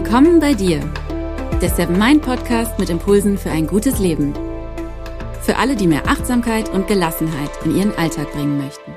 Willkommen 0.00 0.38
bei 0.38 0.54
dir, 0.54 0.78
der 1.60 1.70
Seven 1.70 1.98
Mind 1.98 2.22
Podcast 2.22 2.78
mit 2.78 2.88
Impulsen 2.88 3.36
für 3.36 3.50
ein 3.50 3.66
gutes 3.66 3.98
Leben. 3.98 4.32
Für 5.42 5.56
alle, 5.56 5.74
die 5.74 5.88
mehr 5.88 6.06
Achtsamkeit 6.06 6.68
und 6.68 6.86
Gelassenheit 6.86 7.50
in 7.64 7.76
ihren 7.76 7.98
Alltag 7.98 8.30
bringen 8.30 8.58
möchten. 8.58 8.92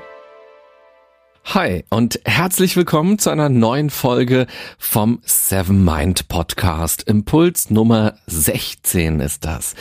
Hi 1.54 1.84
und 1.90 2.18
herzlich 2.24 2.78
willkommen 2.78 3.18
zu 3.18 3.28
einer 3.28 3.50
neuen 3.50 3.90
Folge 3.90 4.46
vom 4.78 5.18
Seven 5.22 5.84
Mind 5.84 6.28
Podcast. 6.28 7.02
Impuls 7.02 7.68
Nummer 7.68 8.14
16 8.26 9.20
ist 9.20 9.44
das. 9.44 9.74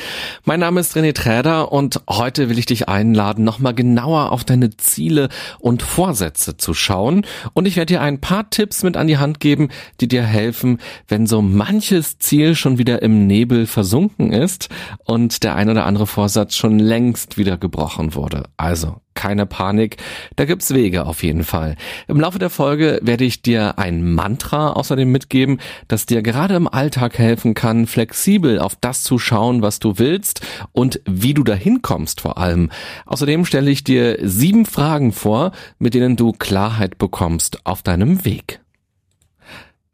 Mein 0.43 0.59
Name 0.59 0.81
ist 0.81 0.97
René 0.97 1.13
Träder 1.13 1.71
und 1.71 2.01
heute 2.09 2.49
will 2.49 2.59
ich 2.59 2.65
dich 2.65 2.89
einladen, 2.89 3.45
nochmal 3.45 3.73
genauer 3.73 4.33
auf 4.33 4.43
deine 4.43 4.75
Ziele 4.75 5.29
und 5.59 5.81
Vorsätze 5.81 6.57
zu 6.57 6.73
schauen. 6.73 7.25
Und 7.53 7.65
ich 7.65 7.77
werde 7.77 7.93
dir 7.93 8.01
ein 8.01 8.19
paar 8.19 8.49
Tipps 8.49 8.83
mit 8.83 8.97
an 8.97 9.07
die 9.07 9.17
Hand 9.17 9.39
geben, 9.39 9.69
die 10.01 10.09
dir 10.09 10.23
helfen, 10.23 10.77
wenn 11.07 11.25
so 11.25 11.41
manches 11.41 12.19
Ziel 12.19 12.55
schon 12.55 12.79
wieder 12.79 13.01
im 13.01 13.27
Nebel 13.27 13.65
versunken 13.65 14.33
ist 14.33 14.67
und 15.05 15.43
der 15.43 15.55
ein 15.55 15.69
oder 15.69 15.85
andere 15.85 16.05
Vorsatz 16.05 16.57
schon 16.57 16.79
längst 16.79 17.37
wieder 17.37 17.57
gebrochen 17.57 18.13
wurde. 18.13 18.43
Also 18.57 18.97
keine 19.13 19.45
Panik, 19.45 19.97
da 20.35 20.45
gibt's 20.45 20.73
Wege 20.73 21.05
auf 21.05 21.23
jeden 21.23 21.43
Fall. 21.43 21.75
Im 22.07 22.19
Laufe 22.19 22.39
der 22.39 22.49
Folge 22.49 22.99
werde 23.01 23.25
ich 23.25 23.41
dir 23.41 23.77
ein 23.77 24.13
Mantra 24.13 24.71
außerdem 24.71 25.11
mitgeben, 25.11 25.59
das 25.87 26.05
dir 26.05 26.21
gerade 26.21 26.55
im 26.55 26.67
Alltag 26.67 27.17
helfen 27.17 27.53
kann, 27.53 27.87
flexibel 27.87 28.59
auf 28.59 28.75
das 28.79 29.03
zu 29.03 29.19
schauen, 29.19 29.61
was 29.61 29.79
du 29.79 29.97
willst 29.97 30.41
und 30.71 31.01
wie 31.05 31.33
du 31.33 31.43
dahin 31.43 31.81
kommst 31.81 32.21
vor 32.21 32.37
allem. 32.37 32.69
Außerdem 33.05 33.45
stelle 33.45 33.71
ich 33.71 33.83
dir 33.83 34.17
sieben 34.21 34.65
Fragen 34.65 35.11
vor, 35.11 35.51
mit 35.79 35.93
denen 35.93 36.15
du 36.15 36.31
Klarheit 36.31 36.97
bekommst 36.97 37.65
auf 37.65 37.81
deinem 37.81 38.23
Weg. 38.25 38.60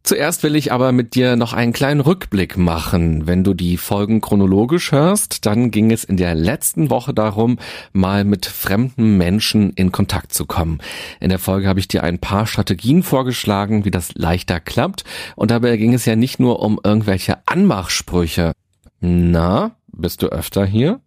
Zuerst 0.07 0.41
will 0.43 0.55
ich 0.55 0.71
aber 0.71 0.93
mit 0.93 1.15
dir 1.15 1.35
noch 1.35 1.51
einen 1.51 1.73
kleinen 1.73 1.99
Rückblick 1.99 2.55
machen. 2.55 3.27
Wenn 3.27 3.43
du 3.43 3.53
die 3.53 3.75
Folgen 3.75 4.21
chronologisch 4.21 4.93
hörst, 4.93 5.45
dann 5.45 5.69
ging 5.69 5.91
es 5.91 6.05
in 6.05 6.15
der 6.15 6.33
letzten 6.33 6.89
Woche 6.89 7.13
darum, 7.13 7.59
mal 7.91 8.23
mit 8.23 8.45
fremden 8.45 9.17
Menschen 9.17 9.71
in 9.71 9.91
Kontakt 9.91 10.33
zu 10.33 10.45
kommen. 10.45 10.79
In 11.19 11.27
der 11.27 11.39
Folge 11.39 11.67
habe 11.67 11.81
ich 11.81 11.89
dir 11.89 12.05
ein 12.05 12.19
paar 12.19 12.47
Strategien 12.47 13.03
vorgeschlagen, 13.03 13.83
wie 13.83 13.91
das 13.91 14.13
leichter 14.15 14.61
klappt. 14.61 15.03
Und 15.35 15.51
dabei 15.51 15.75
ging 15.75 15.93
es 15.93 16.05
ja 16.05 16.15
nicht 16.15 16.39
nur 16.39 16.61
um 16.61 16.79
irgendwelche 16.81 17.39
Anmachsprüche. 17.45 18.53
Na, 19.01 19.75
bist 19.91 20.23
du 20.23 20.27
öfter 20.27 20.65
hier? 20.65 21.01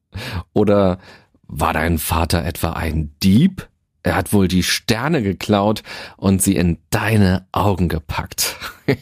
Oder 0.53 0.99
war 1.47 1.73
dein 1.73 1.97
Vater 1.97 2.45
etwa 2.45 2.73
ein 2.73 3.15
Dieb? 3.23 3.67
Er 4.03 4.17
hat 4.17 4.33
wohl 4.33 4.49
die 4.49 4.63
Sterne 4.63 5.23
geklaut 5.23 5.83
und 6.17 6.41
sie 6.41 6.57
in 6.57 6.79
deine 6.89 7.47
Augen 7.53 7.89
gepackt. 7.89 8.57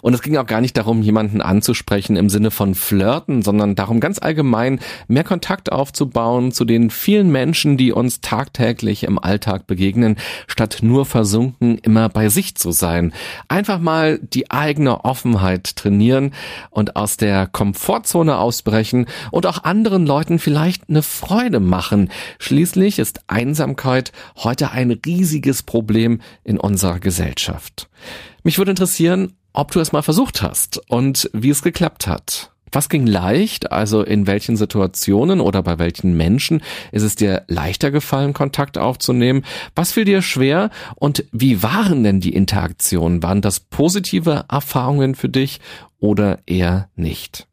und 0.00 0.14
es 0.14 0.22
ging 0.22 0.38
auch 0.38 0.46
gar 0.46 0.62
nicht 0.62 0.76
darum, 0.76 1.02
jemanden 1.02 1.42
anzusprechen 1.42 2.16
im 2.16 2.30
Sinne 2.30 2.50
von 2.50 2.74
Flirten, 2.74 3.42
sondern 3.42 3.74
darum 3.74 4.00
ganz 4.00 4.18
allgemein 4.18 4.80
mehr 5.06 5.22
Kontakt 5.22 5.70
aufzubauen 5.70 6.50
zu 6.50 6.64
den 6.64 6.88
vielen 6.88 7.30
Menschen, 7.30 7.76
die 7.76 7.92
uns 7.92 8.22
tagtäglich 8.22 9.04
im 9.04 9.18
Alltag 9.18 9.66
begegnen, 9.66 10.16
statt 10.46 10.78
nur 10.80 11.04
versunken 11.04 11.76
immer 11.78 12.08
bei 12.08 12.30
sich 12.30 12.54
zu 12.56 12.72
sein. 12.72 13.12
Einfach 13.48 13.80
mal 13.80 14.18
die 14.18 14.50
eigene 14.50 15.04
Offenheit 15.04 15.76
trainieren 15.76 16.32
und 16.70 16.96
aus 16.96 17.18
der 17.18 17.46
Komfortzone 17.46 18.38
ausbrechen 18.38 19.06
und 19.30 19.44
auch 19.44 19.62
anderen 19.62 20.06
Leuten 20.06 20.38
vielleicht 20.38 20.88
eine 20.88 21.02
Freude 21.02 21.60
machen. 21.60 22.10
Schließlich 22.38 22.98
ist 22.98 23.20
Einsamkeit 23.28 23.89
heute 24.36 24.70
ein 24.70 24.90
riesiges 24.90 25.62
Problem 25.62 26.20
in 26.44 26.58
unserer 26.58 27.00
Gesellschaft. 27.00 27.88
Mich 28.42 28.58
würde 28.58 28.70
interessieren, 28.70 29.34
ob 29.52 29.72
du 29.72 29.80
es 29.80 29.92
mal 29.92 30.02
versucht 30.02 30.42
hast 30.42 30.80
und 30.88 31.28
wie 31.32 31.50
es 31.50 31.62
geklappt 31.62 32.06
hat. 32.06 32.52
Was 32.72 32.88
ging 32.88 33.06
leicht? 33.06 33.72
Also 33.72 34.02
in 34.02 34.26
welchen 34.26 34.56
Situationen 34.56 35.40
oder 35.40 35.62
bei 35.62 35.78
welchen 35.78 36.16
Menschen 36.16 36.62
ist 36.92 37.02
es 37.02 37.16
dir 37.16 37.42
leichter 37.48 37.90
gefallen, 37.90 38.32
Kontakt 38.32 38.78
aufzunehmen? 38.78 39.44
Was 39.74 39.92
fiel 39.92 40.04
dir 40.04 40.22
schwer? 40.22 40.70
Und 40.94 41.24
wie 41.32 41.62
waren 41.62 42.04
denn 42.04 42.20
die 42.20 42.34
Interaktionen? 42.34 43.22
Waren 43.22 43.42
das 43.42 43.60
positive 43.60 44.44
Erfahrungen 44.48 45.14
für 45.16 45.28
dich 45.28 45.60
oder 45.98 46.38
eher 46.46 46.88
nicht? 46.94 47.49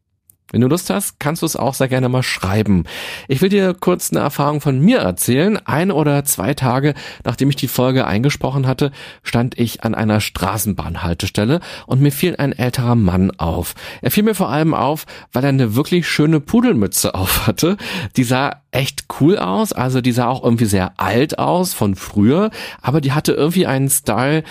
Wenn 0.50 0.62
du 0.62 0.68
Lust 0.68 0.88
hast, 0.88 1.20
kannst 1.20 1.42
du 1.42 1.46
es 1.46 1.56
auch 1.56 1.74
sehr 1.74 1.88
gerne 1.88 2.08
mal 2.08 2.22
schreiben. 2.22 2.84
Ich 3.28 3.42
will 3.42 3.50
dir 3.50 3.74
kurz 3.74 4.10
eine 4.10 4.20
Erfahrung 4.20 4.62
von 4.62 4.80
mir 4.80 4.98
erzählen. 5.00 5.58
Ein 5.66 5.90
oder 5.90 6.24
zwei 6.24 6.54
Tage, 6.54 6.94
nachdem 7.22 7.50
ich 7.50 7.56
die 7.56 7.68
Folge 7.68 8.06
eingesprochen 8.06 8.66
hatte, 8.66 8.90
stand 9.22 9.58
ich 9.58 9.84
an 9.84 9.94
einer 9.94 10.20
Straßenbahnhaltestelle 10.20 11.60
und 11.86 12.00
mir 12.00 12.12
fiel 12.12 12.36
ein 12.36 12.52
älterer 12.52 12.94
Mann 12.94 13.30
auf. 13.32 13.74
Er 14.00 14.10
fiel 14.10 14.22
mir 14.22 14.34
vor 14.34 14.48
allem 14.48 14.72
auf, 14.72 15.04
weil 15.34 15.44
er 15.44 15.50
eine 15.50 15.74
wirklich 15.74 16.08
schöne 16.08 16.40
Pudelmütze 16.40 17.14
auf 17.14 17.46
hatte. 17.46 17.76
Die 18.16 18.24
sah 18.24 18.62
echt 18.70 19.04
cool 19.20 19.36
aus, 19.36 19.74
also 19.74 20.00
die 20.00 20.12
sah 20.12 20.28
auch 20.28 20.42
irgendwie 20.42 20.64
sehr 20.64 20.92
alt 20.96 21.38
aus 21.38 21.74
von 21.74 21.94
früher, 21.94 22.50
aber 22.80 23.02
die 23.02 23.12
hatte 23.12 23.32
irgendwie 23.32 23.66
einen 23.66 23.90
Style, 23.90 24.44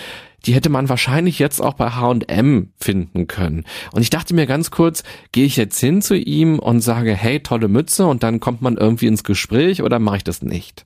die 0.46 0.54
hätte 0.54 0.68
man 0.68 0.88
wahrscheinlich 0.88 1.38
jetzt 1.38 1.60
auch 1.60 1.74
bei 1.74 1.90
H&M 1.90 2.72
finden 2.78 3.26
können. 3.26 3.64
Und 3.92 4.02
ich 4.02 4.10
dachte 4.10 4.34
mir 4.34 4.46
ganz 4.46 4.70
kurz, 4.70 5.02
gehe 5.32 5.44
ich 5.44 5.56
jetzt 5.56 5.78
hin 5.78 6.00
zu 6.02 6.16
ihm 6.16 6.58
und 6.58 6.80
sage, 6.80 7.14
hey, 7.14 7.40
tolle 7.40 7.68
Mütze 7.68 8.06
und 8.06 8.22
dann 8.22 8.40
kommt 8.40 8.62
man 8.62 8.76
irgendwie 8.76 9.06
ins 9.06 9.24
Gespräch 9.24 9.82
oder 9.82 9.98
mache 9.98 10.18
ich 10.18 10.24
das 10.24 10.42
nicht? 10.42 10.84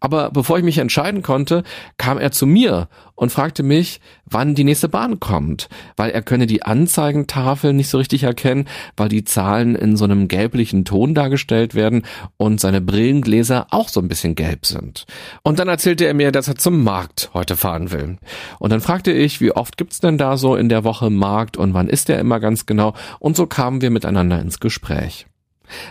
Aber 0.00 0.30
bevor 0.30 0.58
ich 0.58 0.64
mich 0.64 0.78
entscheiden 0.78 1.22
konnte, 1.22 1.64
kam 1.96 2.18
er 2.18 2.32
zu 2.32 2.46
mir 2.46 2.88
und 3.20 3.30
fragte 3.30 3.62
mich, 3.62 4.00
wann 4.24 4.54
die 4.54 4.64
nächste 4.64 4.88
Bahn 4.88 5.20
kommt, 5.20 5.68
weil 5.96 6.10
er 6.10 6.22
könne 6.22 6.46
die 6.46 6.62
Anzeigentafel 6.62 7.74
nicht 7.74 7.90
so 7.90 7.98
richtig 7.98 8.22
erkennen, 8.22 8.66
weil 8.96 9.10
die 9.10 9.24
Zahlen 9.24 9.74
in 9.74 9.96
so 9.96 10.04
einem 10.04 10.26
gelblichen 10.26 10.86
Ton 10.86 11.14
dargestellt 11.14 11.74
werden 11.74 12.04
und 12.38 12.60
seine 12.60 12.80
Brillengläser 12.80 13.66
auch 13.72 13.90
so 13.90 14.00
ein 14.00 14.08
bisschen 14.08 14.36
gelb 14.36 14.64
sind. 14.64 15.04
Und 15.42 15.58
dann 15.58 15.68
erzählte 15.68 16.06
er 16.06 16.14
mir, 16.14 16.32
dass 16.32 16.48
er 16.48 16.56
zum 16.56 16.82
Markt 16.82 17.30
heute 17.34 17.56
fahren 17.56 17.90
will. 17.90 18.16
Und 18.58 18.70
dann 18.70 18.80
fragte 18.80 18.99
ich, 19.08 19.40
wie 19.40 19.52
oft 19.52 19.76
gibt's 19.76 20.00
denn 20.00 20.18
da 20.18 20.36
so 20.36 20.56
in 20.56 20.68
der 20.68 20.84
Woche 20.84 21.10
Markt 21.10 21.56
und 21.56 21.74
wann 21.74 21.88
ist 21.88 22.08
der 22.08 22.18
immer 22.18 22.40
ganz 22.40 22.66
genau? 22.66 22.94
Und 23.18 23.36
so 23.36 23.46
kamen 23.46 23.80
wir 23.80 23.90
miteinander 23.90 24.40
ins 24.40 24.60
Gespräch. 24.60 25.26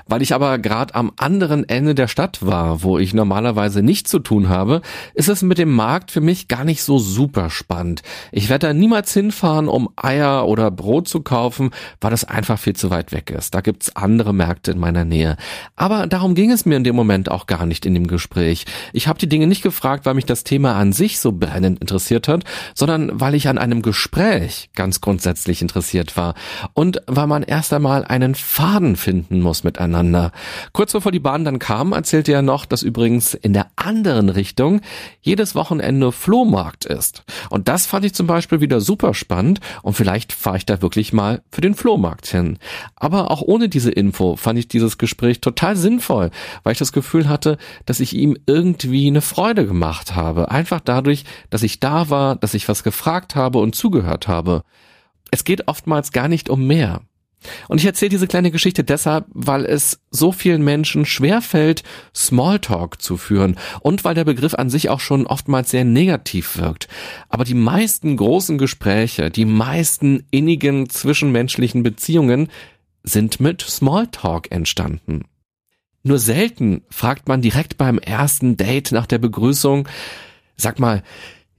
Weil 0.08 0.22
ich 0.22 0.34
aber 0.34 0.58
gerade 0.58 0.96
am 0.96 1.12
anderen 1.18 1.68
Ende 1.68 1.96
der 1.96 2.08
Stadt 2.08 2.46
war, 2.46 2.84
wo 2.84 2.98
ich 2.98 3.14
normalerweise 3.14 3.82
nichts 3.82 4.10
zu 4.10 4.20
tun 4.20 4.50
habe, 4.50 4.82
ist 5.14 5.30
es 5.30 5.42
mit 5.42 5.58
dem 5.58 5.74
Markt 5.74 6.12
für 6.12 6.22
mich 6.22 6.48
gar 6.48 6.64
nicht 6.64 6.84
so 6.84 7.00
super 7.00 7.50
spannend. 7.50 8.02
Ich 8.32 8.50
werde 8.50 8.68
da 8.68 8.74
niemals 8.74 9.14
hinfahren, 9.14 9.68
um 9.68 9.90
Eier 9.96 10.48
oder 10.48 10.72
Brot 10.72 11.08
zu 11.08 11.22
kaufen, 11.22 11.72
weil 12.02 12.12
das 12.12 12.26
einfach 12.26 12.60
viel 12.60 12.76
zu 12.76 12.90
weit 12.90 13.12
weg 13.12 13.30
ist. 13.30 13.54
Da 13.54 13.62
gibt's 13.62 13.96
andere 13.96 14.34
Märkte 14.34 14.72
in 14.72 14.80
meiner 14.80 15.06
Nähe. 15.06 15.38
Aber 15.76 16.08
darum 16.08 16.36
ging 16.36 16.52
es 16.52 16.66
mir 16.66 16.78
in 16.78 16.84
dem 16.84 16.96
Moment 16.96 17.30
auch 17.32 17.48
gar 17.48 17.66
nicht 17.66 17.86
in 17.86 17.94
dem 17.94 18.08
Gespräch. 18.08 18.66
Ich 18.94 19.08
habe 19.08 19.20
die 19.20 19.30
Dinge 19.30 19.48
nicht 19.48 19.62
gefragt, 19.62 20.06
weil 20.06 20.14
mich 20.14 20.26
das 20.26 20.44
Thema 20.44 20.76
an 20.76 20.94
sich 20.94 21.20
so 21.20 21.32
brennend 21.32 21.80
interessiert 21.80 22.28
hat, 22.28 22.44
sondern 22.74 23.20
weil 23.20 23.36
ich 23.36 23.48
an 23.48 23.58
einem 23.58 23.82
Gespräch 23.82 24.70
ganz 24.76 25.02
grundsätzlich 25.02 25.62
interessiert 25.62 26.18
war 26.18 26.36
und 26.74 27.02
weil 27.08 27.28
man 27.28 27.44
erst 27.44 27.74
einmal 27.74 28.06
einen 28.06 28.36
Faden 28.36 28.96
finden 28.96 29.42
muss 29.42 29.64
miteinander. 29.70 30.32
Kurz 30.74 30.94
bevor 30.94 31.12
die 31.12 31.20
Bahn 31.20 31.46
dann 31.46 31.60
kam, 31.60 31.92
erzählte 31.92 32.34
er 32.34 32.42
noch, 32.42 32.66
dass 32.66 32.82
übrigens 32.82 33.36
in 33.36 33.54
der 33.54 33.68
anderen 33.76 34.30
Richtung 34.30 34.82
jedes 35.22 35.54
Wochenende 35.54 36.12
Flohmarkt 36.12 36.86
ist. 36.86 37.24
Und 37.52 37.68
das 37.68 37.86
fand 37.86 38.06
ich 38.06 38.16
zum 38.16 38.26
Beispiel 38.26 38.62
wieder 38.62 38.82
super 38.82 39.14
spannend 39.14 39.60
und 39.84 39.94
vielleicht 39.94 40.34
fahre 40.34 40.58
ich 40.58 40.66
da 40.66 40.82
wirklich 40.82 41.14
mal 41.14 41.44
für 41.52 41.62
den 41.62 41.76
Flohmarkt 41.76 42.26
hin. 42.26 42.58
Aber 42.96 43.30
auch 43.30 43.44
ohne 43.44 43.70
diese 43.70 43.92
Info 43.92 44.36
fand 44.36 44.58
ich 44.58 44.68
dieses 44.68 44.98
Gespräch 44.98 45.40
total 45.40 45.76
sinnvoll, 45.76 46.32
weil 46.64 46.74
ich 46.74 46.80
das 46.80 46.92
Gefühl 46.94 47.30
hatte, 47.30 47.58
dass 47.86 48.00
ich 48.00 48.16
ihm 48.16 48.36
irgendwie 48.48 49.08
eine 49.08 49.22
Freude 49.22 49.68
gemacht 49.68 50.16
habe. 50.16 50.50
Einfach 50.50 50.80
dadurch, 50.80 51.26
dass 51.52 51.62
ich 51.62 51.80
da 51.80 52.10
war, 52.10 52.36
dass 52.36 52.56
ich 52.56 52.68
was 52.68 52.84
gefragt 52.84 53.36
habe 53.36 53.60
und 53.60 53.76
zugehört 53.76 54.28
habe. 54.28 54.64
Es 55.32 55.44
geht 55.44 55.68
oftmals 55.68 56.12
gar 56.12 56.28
nicht 56.28 56.50
um 56.50 56.66
mehr. 56.66 57.02
Und 57.68 57.80
ich 57.80 57.86
erzähle 57.86 58.10
diese 58.10 58.28
kleine 58.28 58.52
Geschichte 58.52 58.84
deshalb, 58.84 59.26
weil 59.30 59.66
es 59.66 60.00
so 60.12 60.32
vielen 60.32 60.64
Menschen 60.64 61.06
schwerfällt, 61.06 61.84
Smalltalk 62.16 63.02
zu 63.02 63.18
führen 63.18 63.58
und 63.82 64.04
weil 64.04 64.16
der 64.16 64.26
Begriff 64.26 64.54
an 64.54 64.70
sich 64.70 64.90
auch 64.90 65.00
schon 65.00 65.26
oftmals 65.26 65.72
sehr 65.72 65.86
negativ 65.86 66.58
wirkt. 66.58 66.88
Aber 67.30 67.44
die 67.44 67.54
meisten 67.54 68.18
großen 68.18 68.58
Gespräche, 68.58 69.30
die 69.30 69.46
meisten 69.46 70.26
innigen 70.32 70.90
zwischenmenschlichen 70.90 71.84
Beziehungen 71.84 72.50
sind 73.04 73.40
mit 73.40 73.62
Smalltalk 73.62 74.52
entstanden. 74.52 75.26
Nur 76.04 76.20
selten 76.20 76.84
fragt 76.90 77.28
man 77.28 77.42
direkt 77.42 77.78
beim 77.78 78.00
ersten 78.00 78.58
Date 78.58 78.92
nach 78.92 79.06
der 79.06 79.18
Begrüßung, 79.18 79.88
sag 80.56 80.80
mal, 80.80 81.04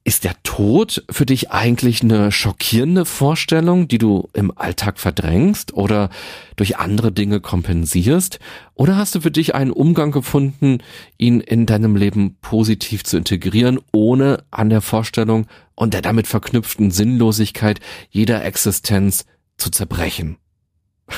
Ist 0.03 0.25
der 0.25 0.43
Tod 0.45 1.05
für 1.11 1.27
dich 1.27 1.51
eigentlich 1.51 2.03
eine 2.03 2.33
schockierende 2.33 3.05
Vorstellung, 3.05 3.87
die 3.87 3.99
du 3.99 4.31
im 4.33 4.51
Alltag 4.57 4.99
verdrängst 4.99 5.75
oder 5.75 6.09
durch 6.57 6.79
andere 6.79 7.13
Dinge 7.13 7.41
kompensierst? 7.41 8.39
Oder 8.75 8.97
hast 8.97 9.15
du 9.15 9.21
für 9.21 9.31
dich 9.31 9.55
einen 9.55 9.71
Umgang 9.71 10.11
gefunden, 10.11 10.79
ihn 11.19 11.41
in 11.41 11.67
deinem 11.67 11.97
Leben 11.97 12.37
positiv 12.41 13.05
zu 13.05 13.19
integrieren, 13.19 13.79
ohne 13.93 14.43
an 14.51 14.71
der 14.71 14.81
Vorstellung 14.81 15.47
und 15.75 15.93
der 15.93 16.01
damit 16.01 16.27
verknüpften 16.27 16.91
Sinnlosigkeit 16.91 17.79
jeder 18.09 18.43
Existenz 18.43 19.27
zu 19.59 19.71
zerbrechen? 19.71 20.39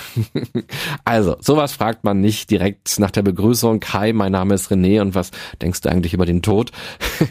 also, 1.04 1.36
sowas 1.40 1.72
fragt 1.72 2.04
man 2.04 2.20
nicht 2.20 2.50
direkt 2.50 2.98
nach 2.98 3.10
der 3.10 3.22
Begrüßung, 3.22 3.82
hi, 3.92 4.12
mein 4.12 4.32
Name 4.32 4.54
ist 4.54 4.70
René 4.70 5.00
und 5.00 5.14
was 5.14 5.30
denkst 5.60 5.82
du 5.82 5.90
eigentlich 5.90 6.14
über 6.14 6.26
den 6.26 6.42
Tod? 6.42 6.72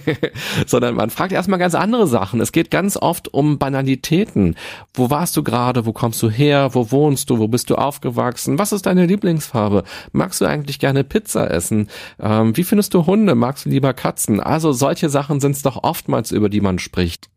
Sondern 0.68 0.96
man 0.96 1.10
fragt 1.10 1.32
erstmal 1.32 1.60
ganz 1.60 1.76
andere 1.76 2.08
Sachen. 2.08 2.42
Es 2.42 2.52
geht 2.52 2.72
ganz 2.72 2.98
oft 2.98 3.34
um 3.34 3.58
Banalitäten. 3.58 4.56
Wo 4.94 5.10
warst 5.10 5.36
du 5.38 5.44
gerade? 5.44 5.86
Wo 5.86 5.94
kommst 5.94 6.22
du 6.22 6.30
her? 6.30 6.74
Wo 6.74 6.92
wohnst 6.92 7.30
du? 7.30 7.40
Wo 7.40 7.48
bist 7.48 7.70
du 7.70 7.76
aufgewachsen? 7.76 8.60
Was 8.60 8.72
ist 8.72 8.86
deine 8.86 9.06
Lieblingsfarbe? 9.06 9.84
Magst 10.12 10.42
du 10.42 10.46
eigentlich 10.46 10.80
gerne 10.80 11.04
Pizza 11.04 11.50
essen? 11.50 11.90
Ähm, 12.20 12.56
wie 12.56 12.64
findest 12.64 12.94
du 12.94 13.06
Hunde? 13.06 13.36
Magst 13.36 13.66
du 13.66 13.70
lieber 13.70 13.94
Katzen? 13.94 14.40
Also 14.40 14.72
solche 14.72 15.10
Sachen 15.10 15.40
sind 15.40 15.56
es 15.56 15.62
doch 15.62 15.84
oftmals, 15.84 16.32
über 16.32 16.50
die 16.50 16.62
man 16.62 16.80
spricht. 16.80 17.30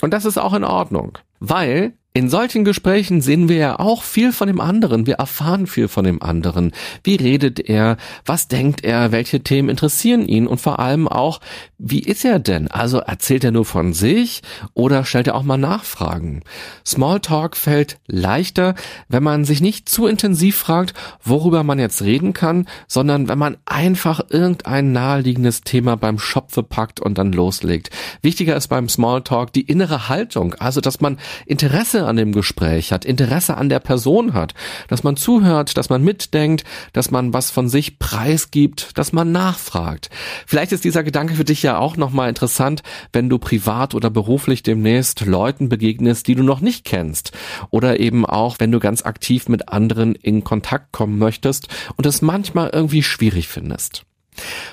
Und 0.00 0.12
das 0.12 0.24
ist 0.24 0.38
auch 0.38 0.52
in 0.52 0.64
Ordnung, 0.64 1.18
weil 1.38 1.94
in 2.14 2.28
solchen 2.28 2.64
Gesprächen 2.64 3.22
sehen 3.22 3.48
wir 3.48 3.56
ja 3.56 3.78
auch 3.78 4.02
viel 4.02 4.32
von 4.32 4.46
dem 4.46 4.60
anderen. 4.60 5.06
Wir 5.06 5.14
erfahren 5.14 5.66
viel 5.66 5.88
von 5.88 6.04
dem 6.04 6.20
anderen. 6.22 6.72
Wie 7.02 7.14
redet 7.14 7.58
er? 7.58 7.96
Was 8.26 8.48
denkt 8.48 8.84
er? 8.84 9.12
Welche 9.12 9.40
Themen 9.40 9.70
interessieren 9.70 10.28
ihn? 10.28 10.46
Und 10.46 10.60
vor 10.60 10.78
allem 10.78 11.08
auch, 11.08 11.40
wie 11.78 12.00
ist 12.00 12.26
er 12.26 12.38
denn? 12.38 12.68
Also 12.68 12.98
erzählt 12.98 13.44
er 13.44 13.50
nur 13.50 13.64
von 13.64 13.94
sich 13.94 14.42
oder 14.74 15.06
stellt 15.06 15.28
er 15.28 15.34
auch 15.36 15.42
mal 15.42 15.56
Nachfragen? 15.56 16.42
Smalltalk 16.84 17.56
fällt 17.56 17.98
leichter, 18.06 18.74
wenn 19.08 19.22
man 19.22 19.46
sich 19.46 19.62
nicht 19.62 19.88
zu 19.88 20.06
intensiv 20.06 20.56
fragt, 20.56 20.92
worüber 21.24 21.62
man 21.62 21.78
jetzt 21.78 22.02
reden 22.02 22.34
kann, 22.34 22.68
sondern 22.88 23.28
wenn 23.28 23.38
man 23.38 23.56
einfach 23.64 24.20
irgendein 24.28 24.92
naheliegendes 24.92 25.62
Thema 25.62 25.96
beim 25.96 26.18
Schopfe 26.18 26.62
packt 26.62 27.00
und 27.00 27.16
dann 27.16 27.32
loslegt. 27.32 27.88
Wichtiger 28.20 28.54
ist 28.54 28.68
beim 28.68 28.90
Smalltalk 28.90 29.50
die 29.54 29.62
innere 29.62 30.10
Haltung, 30.10 30.54
also 30.58 30.82
dass 30.82 31.00
man 31.00 31.18
Interesse 31.46 32.01
an 32.06 32.16
dem 32.16 32.32
Gespräch 32.32 32.92
hat, 32.92 33.04
Interesse 33.04 33.56
an 33.56 33.68
der 33.68 33.80
Person 33.80 34.34
hat, 34.34 34.54
dass 34.88 35.02
man 35.02 35.16
zuhört, 35.16 35.76
dass 35.76 35.88
man 35.88 36.02
mitdenkt, 36.02 36.64
dass 36.92 37.10
man 37.10 37.32
was 37.32 37.50
von 37.50 37.68
sich 37.68 37.98
preisgibt, 37.98 38.96
dass 38.98 39.12
man 39.12 39.32
nachfragt. 39.32 40.10
Vielleicht 40.46 40.72
ist 40.72 40.84
dieser 40.84 41.02
Gedanke 41.02 41.34
für 41.34 41.44
dich 41.44 41.62
ja 41.62 41.78
auch 41.78 41.96
nochmal 41.96 42.28
interessant, 42.28 42.82
wenn 43.12 43.28
du 43.28 43.38
privat 43.38 43.94
oder 43.94 44.10
beruflich 44.10 44.62
demnächst 44.62 45.20
Leuten 45.22 45.68
begegnest, 45.68 46.28
die 46.28 46.34
du 46.34 46.42
noch 46.42 46.60
nicht 46.60 46.84
kennst. 46.84 47.32
Oder 47.70 48.00
eben 48.00 48.26
auch, 48.26 48.56
wenn 48.58 48.72
du 48.72 48.80
ganz 48.80 49.04
aktiv 49.04 49.48
mit 49.48 49.68
anderen 49.68 50.14
in 50.14 50.44
Kontakt 50.44 50.92
kommen 50.92 51.18
möchtest 51.18 51.68
und 51.96 52.06
es 52.06 52.22
manchmal 52.22 52.70
irgendwie 52.70 53.02
schwierig 53.02 53.48
findest. 53.48 54.04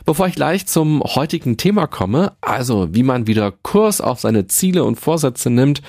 Bevor 0.06 0.28
ich 0.28 0.36
gleich 0.36 0.66
zum 0.66 1.02
heutigen 1.04 1.58
Thema 1.58 1.88
komme, 1.88 2.34
also 2.42 2.94
wie 2.94 3.04
man 3.04 3.28
wieder 3.28 3.52
Kurs 3.52 4.00
auf 4.02 4.20
seine 4.20 4.48
Ziele 4.48 4.84
und 4.84 5.00
Vorsätze 5.00 5.50
nimmt, 5.50 5.82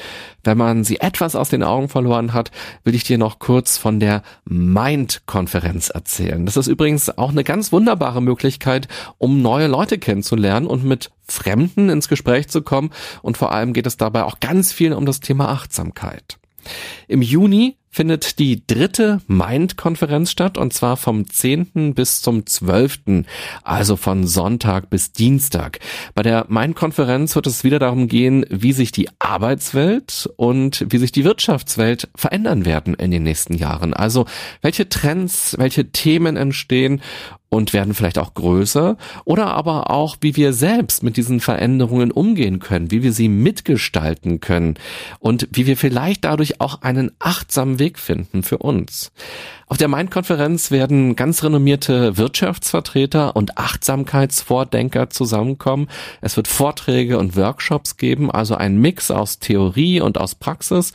wenn 0.42 0.58
man 0.58 0.84
sie 0.84 1.00
etwas 1.00 1.36
aus 1.36 1.50
den 1.50 1.62
Augen 1.62 1.88
verloren 1.88 2.32
hat, 2.32 2.50
will 2.84 2.94
ich 2.94 3.04
dir 3.04 3.18
noch 3.18 3.38
kurz 3.38 3.78
von 3.78 4.00
der 4.00 4.22
Mind-Konferenz 4.44 5.90
erzählen. 5.90 6.46
Das 6.46 6.56
ist 6.56 6.66
übrigens 6.66 7.16
auch 7.16 7.30
eine 7.30 7.44
ganz 7.44 7.72
wunderbare 7.72 8.22
Möglichkeit, 8.22 8.88
um 9.18 9.42
neue 9.42 9.68
Leute 9.68 9.98
kennenzulernen 9.98 10.66
und 10.66 10.84
mit 10.84 11.10
Fremden 11.22 11.90
ins 11.90 12.08
Gespräch 12.08 12.48
zu 12.48 12.62
kommen. 12.62 12.90
Und 13.22 13.38
vor 13.38 13.52
allem 13.52 13.72
geht 13.72 13.86
es 13.86 13.96
dabei 13.96 14.24
auch 14.24 14.40
ganz 14.40 14.72
viel 14.72 14.92
um 14.92 15.06
das 15.06 15.20
Thema 15.20 15.48
Achtsamkeit. 15.48 16.38
Im 17.08 17.22
Juni 17.22 17.76
findet 17.90 18.38
die 18.38 18.64
dritte 18.66 19.20
Mind-Konferenz 19.26 20.30
statt 20.30 20.56
und 20.56 20.72
zwar 20.72 20.96
vom 20.96 21.28
10. 21.28 21.94
bis 21.94 22.22
zum 22.22 22.46
12., 22.46 23.24
also 23.64 23.96
von 23.96 24.26
Sonntag 24.26 24.90
bis 24.90 25.12
Dienstag. 25.12 25.80
Bei 26.14 26.22
der 26.22 26.46
Mind-Konferenz 26.48 27.34
wird 27.34 27.48
es 27.48 27.64
wieder 27.64 27.80
darum 27.80 28.06
gehen, 28.06 28.46
wie 28.48 28.72
sich 28.72 28.92
die 28.92 29.08
Arbeitswelt 29.18 30.30
und 30.36 30.86
wie 30.88 30.98
sich 30.98 31.10
die 31.10 31.24
Wirtschaftswelt 31.24 32.08
verändern 32.14 32.64
werden 32.64 32.94
in 32.94 33.10
den 33.10 33.24
nächsten 33.24 33.54
Jahren. 33.54 33.92
Also 33.92 34.26
welche 34.62 34.88
Trends, 34.88 35.56
welche 35.58 35.90
Themen 35.90 36.36
entstehen 36.36 37.00
und 37.50 37.72
werden 37.72 37.94
vielleicht 37.94 38.18
auch 38.18 38.32
größer 38.32 38.96
oder 39.24 39.48
aber 39.48 39.90
auch, 39.90 40.16
wie 40.20 40.36
wir 40.36 40.52
selbst 40.52 41.02
mit 41.02 41.16
diesen 41.16 41.40
Veränderungen 41.40 42.12
umgehen 42.12 42.60
können, 42.60 42.90
wie 42.90 43.02
wir 43.02 43.12
sie 43.12 43.28
mitgestalten 43.28 44.40
können 44.40 44.74
und 45.18 45.48
wie 45.50 45.66
wir 45.66 45.76
vielleicht 45.76 46.24
dadurch 46.24 46.60
auch 46.60 46.82
einen 46.82 47.10
achtsamen 47.18 47.79
Weg 47.80 47.98
finden 47.98 48.44
für 48.44 48.58
uns. 48.58 49.10
Auf 49.66 49.76
der 49.76 49.88
Main-Konferenz 49.88 50.70
werden 50.70 51.16
ganz 51.16 51.42
renommierte 51.42 52.16
Wirtschaftsvertreter 52.16 53.34
und 53.34 53.58
Achtsamkeitsvordenker 53.58 55.10
zusammenkommen. 55.10 55.88
Es 56.20 56.36
wird 56.36 56.46
Vorträge 56.46 57.18
und 57.18 57.36
Workshops 57.36 57.96
geben, 57.96 58.30
also 58.30 58.54
ein 58.54 58.80
Mix 58.80 59.10
aus 59.10 59.40
Theorie 59.40 60.00
und 60.00 60.18
aus 60.18 60.36
Praxis. 60.36 60.92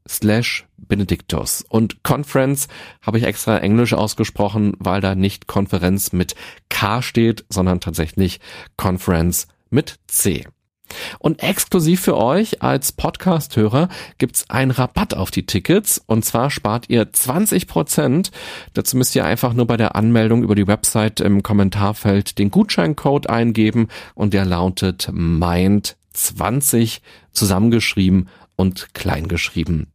slash 0.07 0.67
Benedictus. 0.77 1.65
Und 1.67 2.03
Conference 2.03 2.67
habe 3.01 3.17
ich 3.17 3.23
extra 3.23 3.57
Englisch 3.57 3.93
ausgesprochen, 3.93 4.73
weil 4.77 5.01
da 5.01 5.15
nicht 5.15 5.47
Konferenz 5.47 6.13
mit 6.13 6.35
K 6.69 7.01
steht, 7.01 7.45
sondern 7.49 7.79
tatsächlich 7.79 8.39
Conference 8.77 9.47
mit 9.71 9.95
C. 10.05 10.45
Und 11.19 11.43
exklusiv 11.43 12.01
für 12.01 12.17
euch 12.17 12.61
als 12.61 12.91
Podcast-Hörer 12.91 13.89
gibt's 14.17 14.49
einen 14.49 14.71
Rabatt 14.71 15.13
auf 15.13 15.31
die 15.31 15.45
Tickets 15.45 16.01
und 16.05 16.23
zwar 16.25 16.51
spart 16.51 16.89
ihr 16.89 17.11
20 17.11 17.67
Prozent. 17.67 18.31
Dazu 18.73 18.97
müsst 18.97 19.15
ihr 19.15 19.25
einfach 19.25 19.53
nur 19.53 19.67
bei 19.67 19.77
der 19.77 19.95
Anmeldung 19.95 20.43
über 20.43 20.55
die 20.55 20.67
Website 20.67 21.19
im 21.21 21.43
Kommentarfeld 21.43 22.37
den 22.37 22.51
Gutscheincode 22.51 23.29
eingeben 23.29 23.87
und 24.13 24.33
der 24.33 24.45
lautet 24.45 25.09
MIND20 25.09 26.99
zusammengeschrieben 27.31 28.29
und 28.55 28.93
kleingeschrieben. 28.93 29.94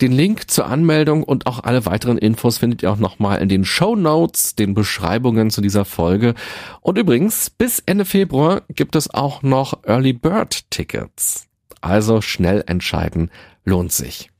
Den 0.00 0.12
Link 0.12 0.50
zur 0.50 0.66
Anmeldung 0.66 1.22
und 1.22 1.46
auch 1.46 1.64
alle 1.64 1.86
weiteren 1.86 2.18
Infos 2.18 2.58
findet 2.58 2.82
ihr 2.82 2.90
auch 2.90 2.98
nochmal 2.98 3.40
in 3.40 3.48
den 3.48 3.64
Show 3.64 3.96
Notes, 3.96 4.54
den 4.54 4.74
Beschreibungen 4.74 5.50
zu 5.50 5.60
dieser 5.60 5.84
Folge. 5.84 6.34
Und 6.80 6.98
übrigens, 6.98 7.50
bis 7.50 7.82
Ende 7.84 8.04
Februar 8.04 8.62
gibt 8.68 8.96
es 8.96 9.12
auch 9.12 9.42
noch 9.42 9.84
Early 9.84 10.12
Bird 10.12 10.70
Tickets. 10.70 11.46
Also 11.80 12.20
schnell 12.20 12.64
entscheiden, 12.66 13.30
lohnt 13.64 13.92
sich. 13.92 14.30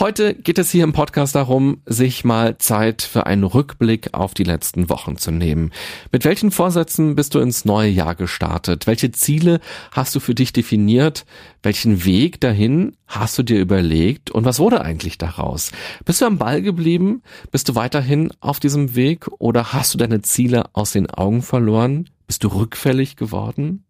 Heute 0.00 0.32
geht 0.32 0.60
es 0.60 0.70
hier 0.70 0.84
im 0.84 0.92
Podcast 0.92 1.34
darum, 1.34 1.82
sich 1.84 2.24
mal 2.24 2.56
Zeit 2.58 3.02
für 3.02 3.26
einen 3.26 3.42
Rückblick 3.42 4.14
auf 4.14 4.32
die 4.32 4.44
letzten 4.44 4.88
Wochen 4.88 5.16
zu 5.16 5.32
nehmen. 5.32 5.72
Mit 6.12 6.24
welchen 6.24 6.52
Vorsätzen 6.52 7.16
bist 7.16 7.34
du 7.34 7.40
ins 7.40 7.64
neue 7.64 7.90
Jahr 7.90 8.14
gestartet? 8.14 8.86
Welche 8.86 9.10
Ziele 9.10 9.58
hast 9.90 10.14
du 10.14 10.20
für 10.20 10.36
dich 10.36 10.52
definiert? 10.52 11.26
Welchen 11.64 12.04
Weg 12.04 12.40
dahin 12.40 12.96
hast 13.08 13.38
du 13.38 13.42
dir 13.42 13.58
überlegt? 13.58 14.30
Und 14.30 14.44
was 14.44 14.60
wurde 14.60 14.82
eigentlich 14.82 15.18
daraus? 15.18 15.72
Bist 16.04 16.20
du 16.20 16.26
am 16.26 16.38
Ball 16.38 16.62
geblieben? 16.62 17.24
Bist 17.50 17.68
du 17.68 17.74
weiterhin 17.74 18.32
auf 18.38 18.60
diesem 18.60 18.94
Weg? 18.94 19.26
Oder 19.40 19.72
hast 19.72 19.94
du 19.94 19.98
deine 19.98 20.22
Ziele 20.22 20.66
aus 20.74 20.92
den 20.92 21.10
Augen 21.10 21.42
verloren? 21.42 22.08
Bist 22.28 22.44
du 22.44 22.48
rückfällig 22.48 23.16
geworden? 23.16 23.82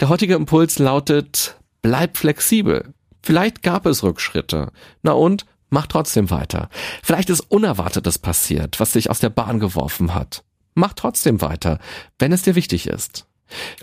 Der 0.00 0.08
heutige 0.08 0.34
Impuls 0.34 0.78
lautet, 0.78 1.58
bleib 1.82 2.16
flexibel. 2.16 2.94
Vielleicht 3.22 3.62
gab 3.62 3.86
es 3.86 4.02
Rückschritte. 4.02 4.72
Na 5.02 5.12
und? 5.12 5.46
Mach 5.70 5.86
trotzdem 5.86 6.30
weiter. 6.30 6.68
Vielleicht 7.02 7.30
ist 7.30 7.40
Unerwartetes 7.40 8.18
passiert, 8.18 8.78
was 8.78 8.92
dich 8.92 9.08
aus 9.08 9.20
der 9.20 9.30
Bahn 9.30 9.58
geworfen 9.58 10.14
hat. 10.14 10.44
Mach 10.74 10.92
trotzdem 10.92 11.40
weiter, 11.40 11.78
wenn 12.18 12.32
es 12.32 12.42
dir 12.42 12.54
wichtig 12.54 12.86
ist. 12.86 13.26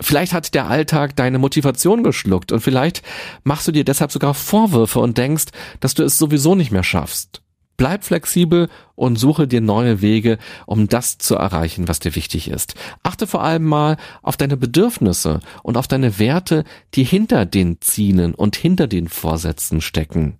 Vielleicht 0.00 0.32
hat 0.32 0.54
der 0.54 0.68
Alltag 0.68 1.16
deine 1.16 1.38
Motivation 1.38 2.02
geschluckt 2.02 2.52
und 2.52 2.60
vielleicht 2.60 3.02
machst 3.44 3.68
du 3.68 3.72
dir 3.72 3.84
deshalb 3.84 4.12
sogar 4.12 4.34
Vorwürfe 4.34 5.00
und 5.00 5.18
denkst, 5.18 5.46
dass 5.80 5.94
du 5.94 6.02
es 6.02 6.18
sowieso 6.18 6.54
nicht 6.54 6.70
mehr 6.70 6.82
schaffst. 6.82 7.42
Bleib 7.80 8.04
flexibel 8.04 8.68
und 8.94 9.16
suche 9.16 9.48
dir 9.48 9.62
neue 9.62 10.02
Wege, 10.02 10.36
um 10.66 10.86
das 10.86 11.16
zu 11.16 11.36
erreichen, 11.36 11.88
was 11.88 11.98
dir 11.98 12.14
wichtig 12.14 12.48
ist. 12.48 12.74
Achte 13.02 13.26
vor 13.26 13.42
allem 13.42 13.64
mal 13.64 13.96
auf 14.20 14.36
deine 14.36 14.58
Bedürfnisse 14.58 15.40
und 15.62 15.78
auf 15.78 15.88
deine 15.88 16.18
Werte, 16.18 16.64
die 16.92 17.04
hinter 17.04 17.46
den 17.46 17.80
Zielen 17.80 18.34
und 18.34 18.54
hinter 18.54 18.86
den 18.86 19.08
Vorsätzen 19.08 19.80
stecken. 19.80 20.36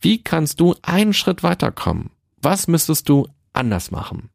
Wie 0.00 0.20
kannst 0.20 0.58
du 0.58 0.74
einen 0.82 1.14
Schritt 1.14 1.44
weiterkommen? 1.44 2.10
Was 2.42 2.66
müsstest 2.66 3.08
du 3.08 3.28
anders 3.52 3.92
machen? 3.92 4.28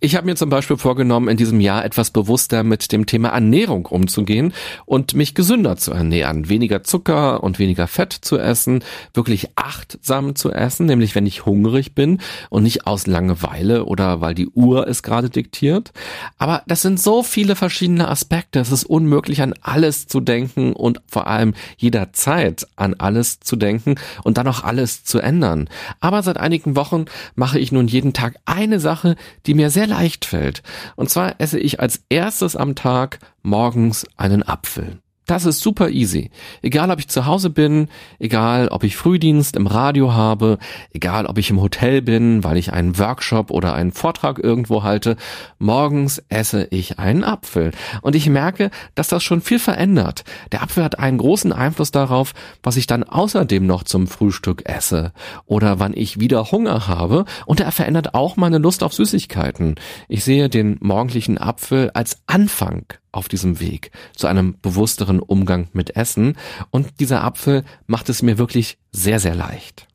Ich 0.00 0.16
habe 0.16 0.26
mir 0.26 0.36
zum 0.36 0.50
Beispiel 0.50 0.76
vorgenommen, 0.76 1.28
in 1.28 1.38
diesem 1.38 1.60
Jahr 1.60 1.82
etwas 1.82 2.10
bewusster 2.10 2.62
mit 2.62 2.92
dem 2.92 3.06
Thema 3.06 3.30
Ernährung 3.30 3.86
umzugehen 3.86 4.52
und 4.84 5.14
mich 5.14 5.34
gesünder 5.34 5.76
zu 5.76 5.92
ernähren, 5.92 6.50
weniger 6.50 6.84
Zucker 6.84 7.42
und 7.42 7.58
weniger 7.58 7.86
Fett 7.86 8.12
zu 8.12 8.38
essen, 8.38 8.84
wirklich 9.14 9.48
achtsam 9.56 10.34
zu 10.34 10.52
essen, 10.52 10.84
nämlich 10.84 11.14
wenn 11.14 11.24
ich 11.24 11.46
hungrig 11.46 11.94
bin 11.94 12.18
und 12.50 12.64
nicht 12.64 12.86
aus 12.86 13.06
Langeweile 13.06 13.86
oder 13.86 14.20
weil 14.20 14.34
die 14.34 14.48
Uhr 14.48 14.86
es 14.88 15.02
gerade 15.02 15.30
diktiert. 15.30 15.92
Aber 16.36 16.62
das 16.66 16.82
sind 16.82 17.00
so 17.00 17.22
viele 17.22 17.56
verschiedene 17.56 18.08
Aspekte, 18.08 18.60
es 18.60 18.72
ist 18.72 18.84
unmöglich 18.84 19.40
an 19.40 19.54
alles 19.62 20.06
zu 20.06 20.20
denken 20.20 20.74
und 20.74 21.00
vor 21.06 21.28
allem 21.28 21.54
jederzeit 21.78 22.66
an 22.76 22.92
alles 22.92 23.40
zu 23.40 23.56
denken 23.56 23.94
und 24.22 24.36
dann 24.36 24.48
auch 24.48 24.64
alles 24.64 25.04
zu 25.04 25.18
ändern. 25.18 25.70
Aber 26.00 26.22
seit 26.22 26.36
einigen 26.36 26.76
Wochen 26.76 27.06
mache 27.36 27.58
ich 27.58 27.72
nun 27.72 27.88
jeden 27.88 28.12
Tag 28.12 28.34
eine 28.44 28.80
Sache, 28.80 29.16
die 29.46 29.54
mir 29.54 29.70
sehr 29.84 29.96
leicht 29.96 30.24
fällt. 30.24 30.62
Und 30.96 31.10
zwar 31.10 31.40
esse 31.40 31.58
ich 31.58 31.80
als 31.80 32.04
erstes 32.08 32.56
am 32.56 32.74
Tag 32.74 33.18
morgens 33.42 34.06
einen 34.16 34.42
Apfel. 34.42 35.00
Das 35.26 35.46
ist 35.46 35.60
super 35.60 35.88
easy. 35.88 36.30
Egal, 36.60 36.90
ob 36.90 36.98
ich 36.98 37.08
zu 37.08 37.24
Hause 37.24 37.48
bin, 37.48 37.88
egal, 38.18 38.68
ob 38.68 38.84
ich 38.84 38.96
Frühdienst 38.96 39.56
im 39.56 39.66
Radio 39.66 40.12
habe, 40.12 40.58
egal, 40.92 41.24
ob 41.24 41.38
ich 41.38 41.48
im 41.48 41.62
Hotel 41.62 42.02
bin, 42.02 42.44
weil 42.44 42.58
ich 42.58 42.74
einen 42.74 42.98
Workshop 42.98 43.50
oder 43.50 43.72
einen 43.72 43.92
Vortrag 43.92 44.38
irgendwo 44.38 44.82
halte, 44.82 45.16
morgens 45.58 46.22
esse 46.28 46.68
ich 46.70 46.98
einen 46.98 47.24
Apfel. 47.24 47.70
Und 48.02 48.14
ich 48.14 48.28
merke, 48.28 48.70
dass 48.94 49.08
das 49.08 49.24
schon 49.24 49.40
viel 49.40 49.58
verändert. 49.58 50.24
Der 50.52 50.62
Apfel 50.62 50.84
hat 50.84 50.98
einen 50.98 51.16
großen 51.16 51.52
Einfluss 51.52 51.90
darauf, 51.90 52.34
was 52.62 52.76
ich 52.76 52.86
dann 52.86 53.02
außerdem 53.02 53.66
noch 53.66 53.84
zum 53.84 54.06
Frühstück 54.06 54.68
esse 54.68 55.12
oder 55.46 55.80
wann 55.80 55.94
ich 55.94 56.20
wieder 56.20 56.50
Hunger 56.52 56.86
habe. 56.86 57.24
Und 57.46 57.60
er 57.60 57.72
verändert 57.72 58.14
auch 58.14 58.36
meine 58.36 58.58
Lust 58.58 58.82
auf 58.82 58.92
Süßigkeiten. 58.92 59.76
Ich 60.06 60.22
sehe 60.22 60.50
den 60.50 60.76
morgendlichen 60.82 61.38
Apfel 61.38 61.90
als 61.94 62.18
Anfang 62.26 62.84
auf 63.16 63.28
diesem 63.28 63.60
Weg 63.60 63.90
zu 64.14 64.26
einem 64.26 64.58
bewussteren 64.60 65.20
Umgang 65.20 65.68
mit 65.72 65.96
Essen 65.96 66.36
und 66.70 67.00
dieser 67.00 67.24
Apfel 67.24 67.64
macht 67.86 68.08
es 68.08 68.22
mir 68.22 68.38
wirklich 68.38 68.78
sehr, 68.92 69.20
sehr 69.20 69.34
leicht. 69.34 69.86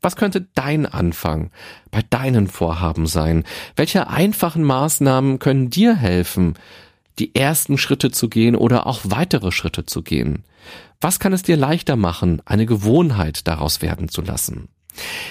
Was 0.00 0.16
könnte 0.16 0.48
dein 0.54 0.84
Anfang 0.84 1.50
bei 1.92 2.02
deinen 2.10 2.48
Vorhaben 2.48 3.06
sein? 3.06 3.44
Welche 3.76 4.08
einfachen 4.08 4.64
Maßnahmen 4.64 5.38
können 5.38 5.70
dir 5.70 5.94
helfen, 5.94 6.54
die 7.20 7.34
ersten 7.36 7.78
Schritte 7.78 8.10
zu 8.10 8.28
gehen 8.28 8.56
oder 8.56 8.86
auch 8.86 9.00
weitere 9.04 9.52
Schritte 9.52 9.86
zu 9.86 10.02
gehen? 10.02 10.44
Was 11.00 11.20
kann 11.20 11.32
es 11.32 11.42
dir 11.42 11.56
leichter 11.56 11.96
machen, 11.96 12.42
eine 12.44 12.66
Gewohnheit 12.66 13.46
daraus 13.46 13.80
werden 13.80 14.08
zu 14.08 14.22
lassen? 14.22 14.68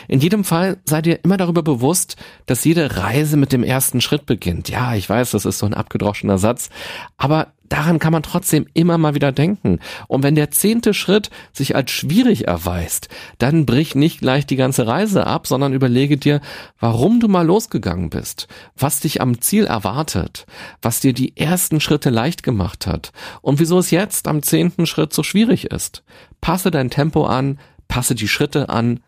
In 0.08 0.20
jedem 0.20 0.44
Fall 0.44 0.78
sei 0.86 1.02
dir 1.02 1.20
immer 1.24 1.38
darüber 1.38 1.64
bewusst, 1.64 2.16
dass 2.46 2.64
jede 2.64 2.98
Reise 2.98 3.38
mit 3.38 3.54
dem 3.54 3.64
ersten 3.64 4.02
Schritt 4.02 4.26
beginnt. 4.26 4.70
Ja, 4.70 4.96
ich 4.96 5.10
weiß, 5.10 5.32
das 5.32 5.46
ist 5.46 5.60
so 5.60 5.66
ein 5.66 5.74
abgedroschener 5.74 6.38
Satz, 6.38 6.70
aber 7.18 7.54
daran 7.72 8.00
kann 8.00 8.12
man 8.12 8.24
trotzdem 8.24 8.68
immer 8.74 8.98
mal 8.98 9.16
wieder 9.16 9.32
denken. 9.32 9.80
Und 10.08 10.24
wenn 10.24 10.36
der 10.36 10.52
zehnte 10.52 10.94
Schritt 10.94 11.30
sich 11.54 11.76
als 11.76 11.92
schwierig 11.92 12.48
erweist, 12.48 13.08
dann 13.38 13.66
brich 13.66 13.96
nicht 13.96 14.20
gleich 14.20 14.46
die 14.46 14.58
ganze 14.58 14.88
Reise 14.88 15.26
ab, 15.26 15.48
sondern 15.48 15.74
überlege 15.74 16.18
dir, 16.18 16.42
warum 16.80 17.20
du 17.20 17.28
mal 17.28 17.46
losgegangen 17.46 18.10
bist, 18.10 18.48
was 18.76 19.00
dich 19.00 19.22
am 19.22 19.42
Ziel 19.42 19.66
erwartet, 19.66 20.46
was 20.82 21.00
dir 21.00 21.14
die 21.14 21.38
ersten 21.38 21.80
Schritte 21.80 22.10
leicht 22.10 22.44
gemacht 22.44 22.88
hat 22.88 23.12
und 23.42 23.60
wieso 23.60 23.80
es 23.80 23.92
jetzt 23.92 24.28
am 24.28 24.44
zehnten 24.44 24.86
Schritt 24.86 25.14
so 25.14 25.24
schwierig 25.24 25.66
ist. 25.66 26.04
Passe 26.42 26.72
dein 26.72 26.90
Tempo 26.90 27.26
an, 27.26 27.60
passe 27.88 28.16
die 28.16 28.28
Schritte 28.28 28.70
an, 28.70 29.00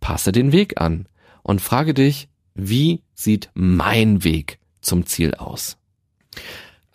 passe 0.00 0.32
den 0.32 0.52
Weg 0.52 0.80
an 0.80 1.06
und 1.42 1.60
frage 1.60 1.94
dich, 1.94 2.28
wie 2.54 3.02
sieht 3.14 3.50
mein 3.54 4.24
Weg 4.24 4.58
zum 4.80 5.06
Ziel 5.06 5.34
aus? 5.34 5.76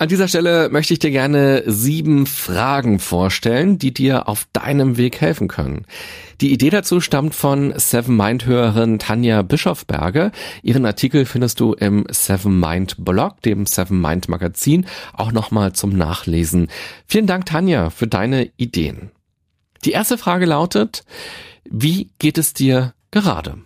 An 0.04 0.10
dieser 0.10 0.28
Stelle 0.28 0.68
möchte 0.70 0.92
ich 0.92 1.00
dir 1.00 1.12
gerne 1.12 1.64
sieben 1.66 2.26
Fragen 2.26 3.00
vorstellen, 3.00 3.78
die 3.78 3.94
dir 3.94 4.28
auf 4.28 4.46
deinem 4.52 4.98
Weg 4.98 5.22
helfen 5.22 5.48
können. 5.48 5.86
Die 6.42 6.52
Idee 6.52 6.72
dazu 6.72 7.00
stammt 7.00 7.36
von 7.36 7.74
Seven 7.78 8.18
Mind 8.18 8.46
Hörerin 8.46 9.00
Tanja 9.00 9.44
Bischofberger. 9.44 10.34
Ihren 10.62 10.86
Artikel 10.86 11.26
findest 11.26 11.62
du 11.62 11.72
im 11.72 12.06
Seven 12.10 12.60
Mind 12.60 12.96
Blog, 13.06 13.42
dem 13.44 13.66
Seven 13.66 14.02
Mind 14.02 14.28
Magazin, 14.28 14.88
auch 15.14 15.32
nochmal 15.32 15.72
zum 15.72 15.96
Nachlesen. 15.96 16.68
Vielen 17.08 17.28
Dank, 17.28 17.46
Tanja, 17.46 17.90
für 17.90 18.08
deine 18.08 18.52
Ideen. 18.58 19.12
Die 19.86 19.92
erste 19.92 20.18
Frage 20.18 20.46
lautet, 20.46 21.04
wie 21.70 22.12
geht 22.20 22.38
es 22.38 22.54
dir 22.54 22.94
gerade? 23.12 23.58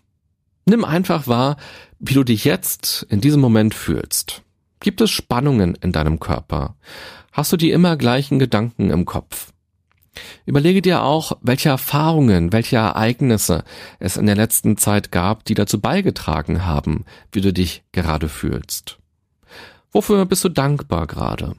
Nimm 0.65 0.83
einfach 0.83 1.27
wahr, 1.27 1.57
wie 2.00 2.13
du 2.13 2.24
dich 2.24 2.43
jetzt 2.43 3.05
in 3.09 3.21
diesem 3.21 3.39
Moment 3.39 3.74
fühlst. 3.74 4.41
Gibt 4.79 5.01
es 5.01 5.09
Spannungen 5.12 5.75
in 5.75 5.91
deinem 5.91 6.19
Körper? 6.19 6.75
Hast 7.31 7.51
du 7.51 7.57
die 7.57 7.71
immer 7.71 7.97
gleichen 7.97 8.39
Gedanken 8.39 8.89
im 8.89 9.05
Kopf? 9.05 9.53
Überlege 10.45 10.81
dir 10.81 11.03
auch, 11.03 11.33
welche 11.41 11.69
Erfahrungen, 11.69 12.51
welche 12.51 12.77
Ereignisse 12.77 13.63
es 14.00 14.17
in 14.17 14.25
der 14.25 14.36
letzten 14.36 14.77
Zeit 14.77 15.12
gab, 15.12 15.45
die 15.45 15.53
dazu 15.53 15.79
beigetragen 15.79 16.65
haben, 16.65 17.05
wie 17.31 17.41
du 17.41 17.53
dich 17.53 17.83
gerade 17.91 18.27
fühlst. 18.27 18.97
Wofür 19.91 20.25
bist 20.25 20.43
du 20.43 20.50
dankbar 20.50 21.05
gerade? 21.05 21.55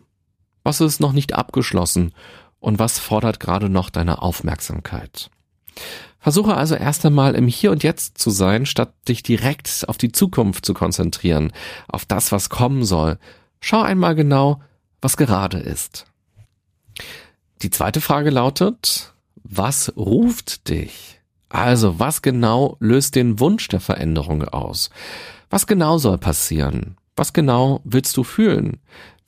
Was 0.65 0.81
ist 0.81 1.01
noch 1.01 1.13
nicht 1.13 1.35
abgeschlossen 1.35 2.13
und 2.61 2.79
was 2.79 2.99
fordert 2.99 3.41
gerade 3.41 3.69
noch 3.69 3.91
deine 3.91 4.23
Aufmerksamkeit? 4.23 5.31
Versuche 6.19 6.57
also 6.57 6.75
erst 6.75 7.07
einmal 7.07 7.35
im 7.35 7.47
Hier 7.47 7.71
und 7.71 7.83
Jetzt 7.83 8.19
zu 8.19 8.31
sein, 8.31 8.67
statt 8.67 8.93
dich 9.07 9.23
direkt 9.23 9.85
auf 9.89 9.99
die 9.99 10.13
Zukunft 10.13 10.67
zu 10.67 10.75
konzentrieren, 10.75 11.53
auf 11.87 12.05
das, 12.05 12.33
was 12.33 12.49
kommen 12.49 12.85
soll. 12.85 13.19
Schau 13.61 13.83
einmal 13.83 14.15
genau, 14.15 14.61
was 15.01 15.17
gerade 15.17 15.59
ist. 15.59 16.07
Die 17.63 17.71
zweite 17.71 18.01
Frage 18.01 18.31
lautet, 18.31 19.15
was 19.37 19.93
ruft 19.97 20.69
dich? 20.69 21.21
Also, 21.49 21.99
was 21.99 22.21
genau 22.21 22.77
löst 22.81 23.15
den 23.15 23.41
Wunsch 23.41 23.69
der 23.69 23.81
Veränderung 23.81 24.45
aus? 24.45 24.91
Was 25.51 25.67
genau 25.67 25.99
soll 25.99 26.19
passieren? 26.19 26.97
Was 27.17 27.33
genau 27.33 27.81
willst 27.85 28.17
du 28.17 28.23
fühlen? 28.23 28.79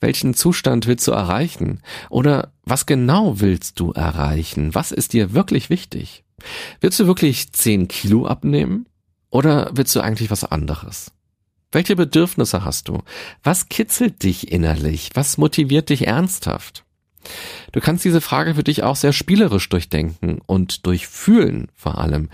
Welchen 0.01 0.33
Zustand 0.33 0.87
willst 0.87 1.07
du 1.07 1.11
erreichen? 1.11 1.81
Oder 2.09 2.51
was 2.63 2.87
genau 2.87 3.39
willst 3.39 3.79
du 3.79 3.91
erreichen? 3.91 4.75
Was 4.75 4.91
ist 4.91 5.13
dir 5.13 5.33
wirklich 5.33 5.69
wichtig? 5.69 6.23
Willst 6.81 6.99
du 6.99 7.05
wirklich 7.05 7.53
10 7.53 7.87
Kilo 7.87 8.25
abnehmen? 8.25 8.87
Oder 9.29 9.69
willst 9.73 9.95
du 9.95 10.01
eigentlich 10.01 10.31
was 10.31 10.43
anderes? 10.43 11.11
Welche 11.71 11.95
Bedürfnisse 11.95 12.65
hast 12.65 12.89
du? 12.89 13.03
Was 13.43 13.69
kitzelt 13.69 14.23
dich 14.23 14.51
innerlich? 14.51 15.11
Was 15.13 15.37
motiviert 15.37 15.89
dich 15.89 16.07
ernsthaft? 16.07 16.83
Du 17.71 17.79
kannst 17.79 18.03
diese 18.03 18.21
Frage 18.21 18.55
für 18.55 18.63
dich 18.63 18.83
auch 18.83 18.95
sehr 18.95 19.13
spielerisch 19.13 19.69
durchdenken 19.69 20.39
und 20.45 20.85
durchfühlen 20.85 21.67
vor 21.75 21.97
allem. 21.97 22.29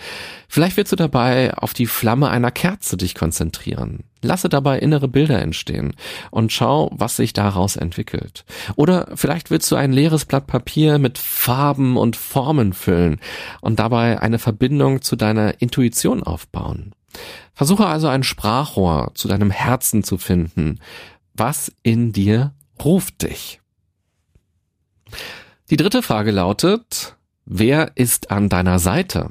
Vielleicht 0.47 0.77
willst 0.77 0.91
du 0.91 0.95
dabei 0.95 1.53
auf 1.53 1.73
die 1.73 1.85
Flamme 1.85 2.29
einer 2.29 2.51
Kerze 2.51 2.97
dich 2.97 3.15
konzentrieren. 3.15 4.03
Lasse 4.21 4.49
dabei 4.49 4.79
innere 4.79 5.07
Bilder 5.07 5.41
entstehen 5.41 5.93
und 6.31 6.51
schau, 6.51 6.89
was 6.91 7.17
sich 7.17 7.33
daraus 7.33 7.75
entwickelt. 7.75 8.45
Oder 8.75 9.09
vielleicht 9.15 9.51
willst 9.51 9.71
du 9.71 9.75
ein 9.75 9.91
leeres 9.91 10.25
Blatt 10.25 10.47
Papier 10.47 10.97
mit 10.97 11.17
Farben 11.17 11.97
und 11.97 12.15
Formen 12.15 12.73
füllen 12.73 13.19
und 13.61 13.79
dabei 13.79 14.21
eine 14.21 14.39
Verbindung 14.39 15.01
zu 15.01 15.15
deiner 15.15 15.61
Intuition 15.61 16.23
aufbauen. 16.23 16.93
Versuche 17.53 17.85
also 17.85 18.07
ein 18.07 18.23
Sprachrohr 18.23 19.11
zu 19.15 19.27
deinem 19.27 19.51
Herzen 19.51 20.03
zu 20.03 20.17
finden. 20.17 20.79
Was 21.33 21.71
in 21.83 22.11
dir 22.11 22.53
ruft 22.83 23.23
dich? 23.23 23.61
Die 25.69 25.77
dritte 25.77 26.01
Frage 26.01 26.31
lautet, 26.31 27.15
wer 27.45 27.91
ist 27.95 28.31
an 28.31 28.49
deiner 28.49 28.79
Seite? 28.79 29.29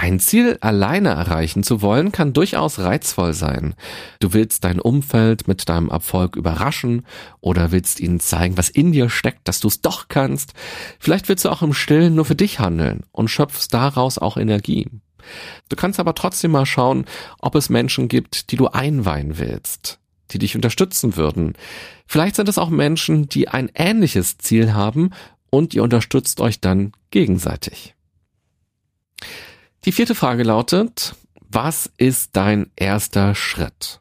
Ein 0.00 0.20
Ziel 0.20 0.58
alleine 0.60 1.08
erreichen 1.08 1.64
zu 1.64 1.82
wollen, 1.82 2.12
kann 2.12 2.32
durchaus 2.32 2.78
reizvoll 2.78 3.34
sein. 3.34 3.74
Du 4.20 4.32
willst 4.32 4.62
dein 4.62 4.80
Umfeld 4.80 5.48
mit 5.48 5.68
deinem 5.68 5.88
Erfolg 5.88 6.36
überraschen 6.36 7.04
oder 7.40 7.72
willst 7.72 7.98
ihnen 7.98 8.20
zeigen, 8.20 8.56
was 8.56 8.68
in 8.68 8.92
dir 8.92 9.10
steckt, 9.10 9.48
dass 9.48 9.58
du 9.58 9.66
es 9.66 9.80
doch 9.80 10.06
kannst. 10.06 10.52
Vielleicht 11.00 11.28
willst 11.28 11.44
du 11.44 11.48
auch 11.48 11.62
im 11.62 11.72
Stillen 11.72 12.14
nur 12.14 12.24
für 12.24 12.36
dich 12.36 12.60
handeln 12.60 13.06
und 13.10 13.26
schöpfst 13.26 13.70
daraus 13.74 14.18
auch 14.18 14.36
Energie. 14.36 14.86
Du 15.68 15.74
kannst 15.74 15.98
aber 15.98 16.14
trotzdem 16.14 16.52
mal 16.52 16.64
schauen, 16.64 17.04
ob 17.40 17.56
es 17.56 17.68
Menschen 17.68 18.06
gibt, 18.06 18.52
die 18.52 18.56
du 18.56 18.68
einweihen 18.68 19.38
willst. 19.38 19.98
Die 20.30 20.38
dich 20.38 20.56
unterstützen 20.56 21.16
würden. 21.16 21.54
Vielleicht 22.06 22.36
sind 22.36 22.48
es 22.48 22.58
auch 22.58 22.70
Menschen, 22.70 23.28
die 23.28 23.48
ein 23.48 23.70
ähnliches 23.74 24.38
Ziel 24.38 24.74
haben 24.74 25.10
und 25.50 25.74
ihr 25.74 25.82
unterstützt 25.82 26.40
euch 26.40 26.60
dann 26.60 26.92
gegenseitig. 27.10 27.94
Die 29.84 29.92
vierte 29.92 30.14
Frage 30.14 30.42
lautet, 30.42 31.14
was 31.50 31.90
ist 31.96 32.30
dein 32.36 32.70
erster 32.76 33.34
Schritt? 33.34 34.00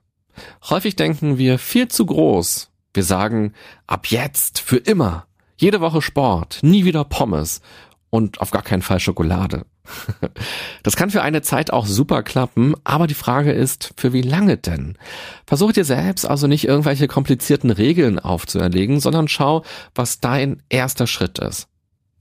Häufig 0.70 0.96
denken 0.96 1.38
wir 1.38 1.60
viel 1.60 1.88
zu 1.88 2.06
groß. 2.06 2.70
Wir 2.94 3.04
sagen, 3.04 3.54
ab 3.86 4.08
jetzt, 4.08 4.60
für 4.60 4.78
immer, 4.78 5.28
jede 5.58 5.82
Woche 5.82 6.02
Sport, 6.02 6.60
nie 6.62 6.86
wieder 6.86 7.04
Pommes 7.04 7.62
und 8.10 8.42
auf 8.42 8.52
gar 8.52 8.64
keinen 8.64 8.82
Fall 8.82 9.00
Schokolade. 9.00 9.66
Das 10.84 10.96
kann 10.96 11.10
für 11.10 11.22
eine 11.22 11.42
Zeit 11.42 11.72
auch 11.72 11.86
super 11.86 12.24
klappen, 12.24 12.74
aber 12.84 13.08
die 13.08 13.14
Frage 13.14 13.52
ist, 13.52 13.94
für 13.98 14.14
wie 14.14 14.22
lange 14.22 14.58
denn? 14.58 14.98
Versuch 15.46 15.74
dir 15.74 15.84
selbst 15.84 16.26
also 16.26 16.48
nicht 16.48 16.66
irgendwelche 16.66 17.08
komplizierten 17.08 17.72
Regeln 17.72 18.20
aufzuerlegen, 18.20 19.00
sondern 19.00 19.28
schau, 19.28 19.64
was 19.96 20.20
dein 20.20 20.64
erster 20.70 21.08
Schritt 21.08 21.40
ist. 21.40 21.68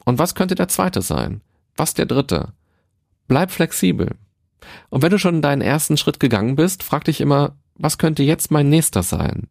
Und 0.04 0.18
was 0.18 0.34
könnte 0.34 0.54
der 0.54 0.68
zweite 0.68 1.02
sein? 1.02 1.42
Was 1.76 1.94
der 1.94 2.06
dritte? 2.06 2.52
Bleib 3.28 3.50
flexibel. 3.50 4.16
Und 4.88 5.02
wenn 5.02 5.10
du 5.10 5.18
schon 5.18 5.42
deinen 5.42 5.62
ersten 5.62 5.96
Schritt 5.96 6.20
gegangen 6.20 6.56
bist, 6.56 6.82
frag 6.82 7.04
dich 7.04 7.20
immer, 7.20 7.56
was 7.74 7.98
könnte 7.98 8.22
jetzt 8.22 8.50
mein 8.50 8.68
nächster 8.68 9.02
sein? 9.02 9.48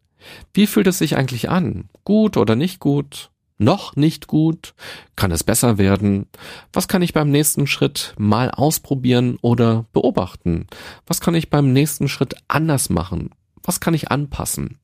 Wie 0.53 0.67
fühlt 0.67 0.87
es 0.87 0.97
sich 0.97 1.15
eigentlich 1.15 1.49
an? 1.49 1.89
Gut 2.03 2.37
oder 2.37 2.55
nicht 2.55 2.79
gut? 2.79 3.29
Noch 3.57 3.95
nicht 3.95 4.27
gut? 4.27 4.73
Kann 5.15 5.31
es 5.31 5.43
besser 5.43 5.77
werden? 5.77 6.27
Was 6.73 6.87
kann 6.87 7.01
ich 7.01 7.13
beim 7.13 7.31
nächsten 7.31 7.67
Schritt 7.67 8.13
mal 8.17 8.51
ausprobieren 8.51 9.37
oder 9.41 9.85
beobachten? 9.93 10.67
Was 11.07 11.21
kann 11.21 11.35
ich 11.35 11.49
beim 11.49 11.71
nächsten 11.71 12.09
Schritt 12.09 12.35
anders 12.49 12.89
machen? 12.89 13.29
Was 13.63 13.79
kann 13.79 13.93
ich 13.93 14.11
anpassen? 14.11 14.77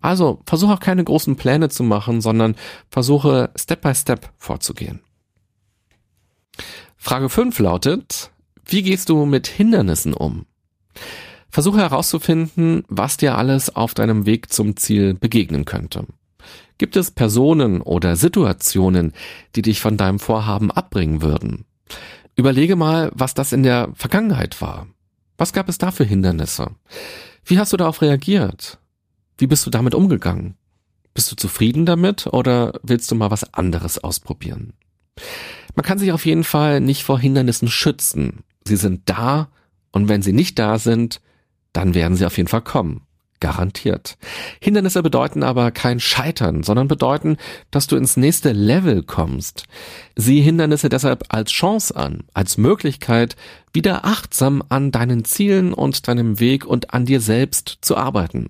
Also 0.00 0.40
versuche 0.46 0.74
auch 0.74 0.80
keine 0.80 1.04
großen 1.04 1.36
Pläne 1.36 1.68
zu 1.68 1.82
machen, 1.82 2.20
sondern 2.20 2.54
versuche 2.90 3.50
Step 3.56 3.82
by 3.82 3.94
Step 3.94 4.32
vorzugehen. 4.36 5.00
Frage 6.96 7.28
5 7.28 7.58
lautet, 7.58 8.30
wie 8.64 8.82
gehst 8.82 9.08
du 9.08 9.26
mit 9.26 9.48
Hindernissen 9.48 10.14
um? 10.14 10.46
Versuche 11.50 11.78
herauszufinden, 11.78 12.84
was 12.88 13.16
dir 13.16 13.36
alles 13.36 13.74
auf 13.74 13.92
deinem 13.92 14.24
Weg 14.24 14.52
zum 14.52 14.76
Ziel 14.76 15.14
begegnen 15.14 15.64
könnte. 15.64 16.06
Gibt 16.82 16.96
es 16.96 17.12
Personen 17.12 17.80
oder 17.80 18.16
Situationen, 18.16 19.12
die 19.54 19.62
dich 19.62 19.80
von 19.80 19.96
deinem 19.96 20.18
Vorhaben 20.18 20.72
abbringen 20.72 21.22
würden? 21.22 21.64
Überlege 22.34 22.74
mal, 22.74 23.12
was 23.14 23.34
das 23.34 23.52
in 23.52 23.62
der 23.62 23.90
Vergangenheit 23.94 24.60
war. 24.60 24.88
Was 25.38 25.52
gab 25.52 25.68
es 25.68 25.78
da 25.78 25.92
für 25.92 26.02
Hindernisse? 26.02 26.72
Wie 27.44 27.60
hast 27.60 27.72
du 27.72 27.76
darauf 27.76 28.02
reagiert? 28.02 28.80
Wie 29.38 29.46
bist 29.46 29.64
du 29.64 29.70
damit 29.70 29.94
umgegangen? 29.94 30.56
Bist 31.14 31.30
du 31.30 31.36
zufrieden 31.36 31.86
damit 31.86 32.26
oder 32.26 32.72
willst 32.82 33.08
du 33.12 33.14
mal 33.14 33.30
was 33.30 33.54
anderes 33.54 34.02
ausprobieren? 34.02 34.72
Man 35.76 35.84
kann 35.84 36.00
sich 36.00 36.10
auf 36.10 36.26
jeden 36.26 36.42
Fall 36.42 36.80
nicht 36.80 37.04
vor 37.04 37.20
Hindernissen 37.20 37.68
schützen. 37.68 38.40
Sie 38.66 38.74
sind 38.74 39.02
da 39.04 39.52
und 39.92 40.08
wenn 40.08 40.22
sie 40.22 40.32
nicht 40.32 40.58
da 40.58 40.80
sind, 40.80 41.20
dann 41.72 41.94
werden 41.94 42.16
sie 42.16 42.26
auf 42.26 42.38
jeden 42.38 42.48
Fall 42.48 42.62
kommen. 42.62 43.06
Garantiert. 43.42 44.18
Hindernisse 44.60 45.02
bedeuten 45.02 45.42
aber 45.42 45.72
kein 45.72 45.98
Scheitern, 45.98 46.62
sondern 46.62 46.86
bedeuten, 46.86 47.38
dass 47.72 47.88
du 47.88 47.96
ins 47.96 48.16
nächste 48.16 48.52
Level 48.52 49.02
kommst. 49.02 49.64
Sieh 50.14 50.40
Hindernisse 50.40 50.88
deshalb 50.88 51.24
als 51.28 51.50
Chance 51.50 51.96
an, 51.96 52.22
als 52.34 52.56
Möglichkeit, 52.56 53.34
wieder 53.72 54.04
achtsam 54.04 54.62
an 54.68 54.92
deinen 54.92 55.24
Zielen 55.24 55.74
und 55.74 56.06
deinem 56.06 56.38
Weg 56.38 56.64
und 56.64 56.94
an 56.94 57.04
dir 57.04 57.20
selbst 57.20 57.78
zu 57.80 57.96
arbeiten. 57.96 58.48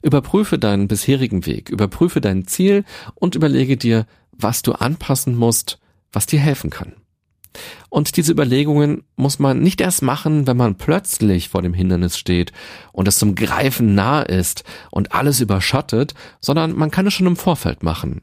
Überprüfe 0.00 0.58
deinen 0.58 0.88
bisherigen 0.88 1.44
Weg, 1.44 1.68
überprüfe 1.68 2.22
dein 2.22 2.46
Ziel 2.46 2.84
und 3.16 3.34
überlege 3.34 3.76
dir, 3.76 4.06
was 4.32 4.62
du 4.62 4.72
anpassen 4.72 5.36
musst, 5.36 5.78
was 6.10 6.24
dir 6.24 6.40
helfen 6.40 6.70
kann. 6.70 6.94
Und 7.88 8.16
diese 8.16 8.32
Überlegungen 8.32 9.04
muss 9.16 9.38
man 9.38 9.60
nicht 9.60 9.80
erst 9.80 10.02
machen, 10.02 10.46
wenn 10.46 10.56
man 10.56 10.76
plötzlich 10.76 11.48
vor 11.48 11.62
dem 11.62 11.74
Hindernis 11.74 12.18
steht 12.18 12.52
und 12.92 13.08
es 13.08 13.18
zum 13.18 13.34
Greifen 13.34 13.94
nah 13.94 14.22
ist 14.22 14.64
und 14.90 15.12
alles 15.12 15.40
überschattet, 15.40 16.14
sondern 16.40 16.72
man 16.72 16.90
kann 16.90 17.06
es 17.06 17.14
schon 17.14 17.26
im 17.26 17.36
Vorfeld 17.36 17.82
machen. 17.82 18.22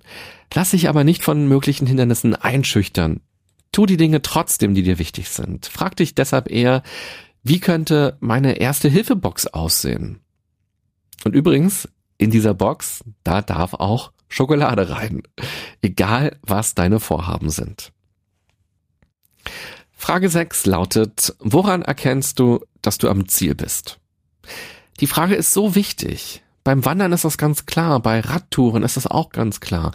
Lass 0.54 0.72
dich 0.72 0.90
aber 0.90 1.04
nicht 1.04 1.24
von 1.24 1.48
möglichen 1.48 1.88
Hindernissen 1.88 2.36
einschüchtern. 2.36 3.22
Tu 3.72 3.86
die 3.86 3.98
Dinge 3.98 4.22
trotzdem, 4.22 4.76
die 4.76 4.84
dir 4.84 5.00
wichtig 5.00 5.30
sind. 5.30 5.66
Frag 5.66 5.96
dich 5.96 6.14
deshalb 6.14 6.50
eher, 6.52 6.84
wie 7.42 7.60
könnte 7.60 8.18
meine 8.20 8.60
erste 8.60 8.88
Hilfebox 8.90 9.48
aussehen? 9.48 10.20
Und 11.24 11.36
übrigens, 11.36 11.90
in 12.18 12.32
dieser 12.32 12.54
Box, 12.54 13.04
da 13.24 13.42
darf 13.42 13.74
auch 13.74 14.12
Schokolade 14.30 14.90
rein. 14.90 15.24
Egal, 15.82 16.38
was 16.42 16.76
deine 16.76 17.00
Vorhaben 17.00 17.50
sind. 17.50 17.93
Frage 19.92 20.30
6 20.30 20.66
lautet, 20.66 21.36
woran 21.40 21.82
erkennst 21.82 22.40
du, 22.40 22.66
dass 22.82 22.98
du 22.98 23.10
am 23.10 23.28
Ziel 23.28 23.56
bist? 23.56 24.00
Die 25.00 25.08
Frage 25.08 25.36
ist 25.36 25.54
so 25.54 25.76
wichtig. 25.76 26.44
Beim 26.64 26.86
Wandern 26.86 27.12
ist 27.12 27.26
das 27.26 27.38
ganz 27.38 27.66
klar, 27.66 28.00
bei 28.00 28.22
Radtouren 28.22 28.84
ist 28.84 28.96
das 28.96 29.08
auch 29.08 29.30
ganz 29.30 29.60
klar. 29.60 29.92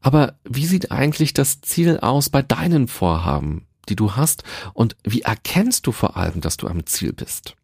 Aber 0.00 0.34
wie 0.44 0.66
sieht 0.66 0.92
eigentlich 0.92 1.34
das 1.34 1.60
Ziel 1.62 1.98
aus 1.98 2.28
bei 2.28 2.42
deinen 2.42 2.86
Vorhaben, 2.86 3.66
die 3.88 3.96
du 3.96 4.14
hast? 4.14 4.44
Und 4.72 4.96
wie 5.04 5.22
erkennst 5.22 5.86
du 5.86 5.92
vor 5.92 6.16
allem, 6.16 6.40
dass 6.40 6.56
du 6.56 6.68
am 6.68 6.86
Ziel 6.86 7.12
bist? 7.12 7.56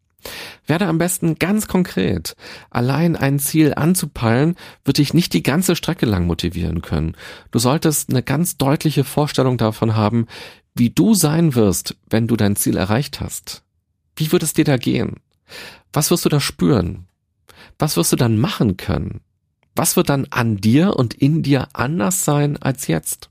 Werde 0.65 0.87
am 0.87 0.97
besten 0.97 1.39
ganz 1.39 1.67
konkret. 1.67 2.35
Allein 2.69 3.15
ein 3.15 3.39
Ziel 3.39 3.73
anzupeilen, 3.73 4.55
wird 4.83 4.97
dich 4.97 5.13
nicht 5.13 5.33
die 5.33 5.43
ganze 5.43 5.77
Strecke 5.77 6.05
lang 6.05 6.27
motivieren 6.27 6.81
können. 6.81 7.15
Du 7.51 7.59
solltest 7.59 8.09
eine 8.09 8.21
ganz 8.21 8.57
deutliche 8.57 9.05
Vorstellung 9.05 9.57
davon 9.57 9.95
haben, 9.95 10.27
wie 10.79 10.89
du 10.89 11.13
sein 11.13 11.53
wirst, 11.55 11.95
wenn 12.09 12.27
du 12.27 12.35
dein 12.35 12.55
Ziel 12.55 12.77
erreicht 12.77 13.21
hast. 13.21 13.63
Wie 14.15 14.31
wird 14.31 14.43
es 14.43 14.53
dir 14.53 14.65
da 14.65 14.77
gehen? 14.77 15.17
Was 15.93 16.09
wirst 16.09 16.25
du 16.25 16.29
da 16.29 16.39
spüren? 16.39 17.07
Was 17.77 17.97
wirst 17.97 18.11
du 18.11 18.15
dann 18.15 18.39
machen 18.39 18.77
können? 18.77 19.21
Was 19.75 19.95
wird 19.95 20.09
dann 20.09 20.27
an 20.29 20.57
dir 20.57 20.95
und 20.95 21.13
in 21.13 21.43
dir 21.43 21.67
anders 21.73 22.25
sein 22.25 22.57
als 22.57 22.87
jetzt? 22.87 23.29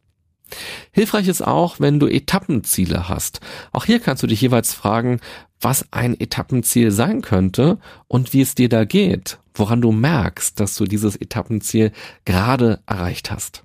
Hilfreich 0.93 1.29
ist 1.29 1.43
auch, 1.43 1.79
wenn 1.79 2.01
du 2.01 2.07
Etappenziele 2.07 3.09
hast. 3.09 3.41
Auch 3.73 3.85
hier 3.85 4.01
kannst 4.01 4.23
du 4.23 4.27
dich 4.27 4.41
jeweils 4.41 4.73
fragen, 4.73 5.21
was 5.61 5.93
ein 5.93 6.19
Etappenziel 6.19 6.91
sein 6.91 7.21
könnte 7.21 7.79
und 8.07 8.33
wie 8.33 8.41
es 8.41 8.55
dir 8.55 8.69
da 8.69 8.85
geht, 8.85 9.39
woran 9.55 9.81
du 9.81 9.93
merkst, 9.93 10.59
dass 10.59 10.77
du 10.77 10.85
dieses 10.85 11.17
Etappenziel 11.17 11.93
gerade 12.25 12.81
erreicht 12.87 13.31
hast. 13.31 13.65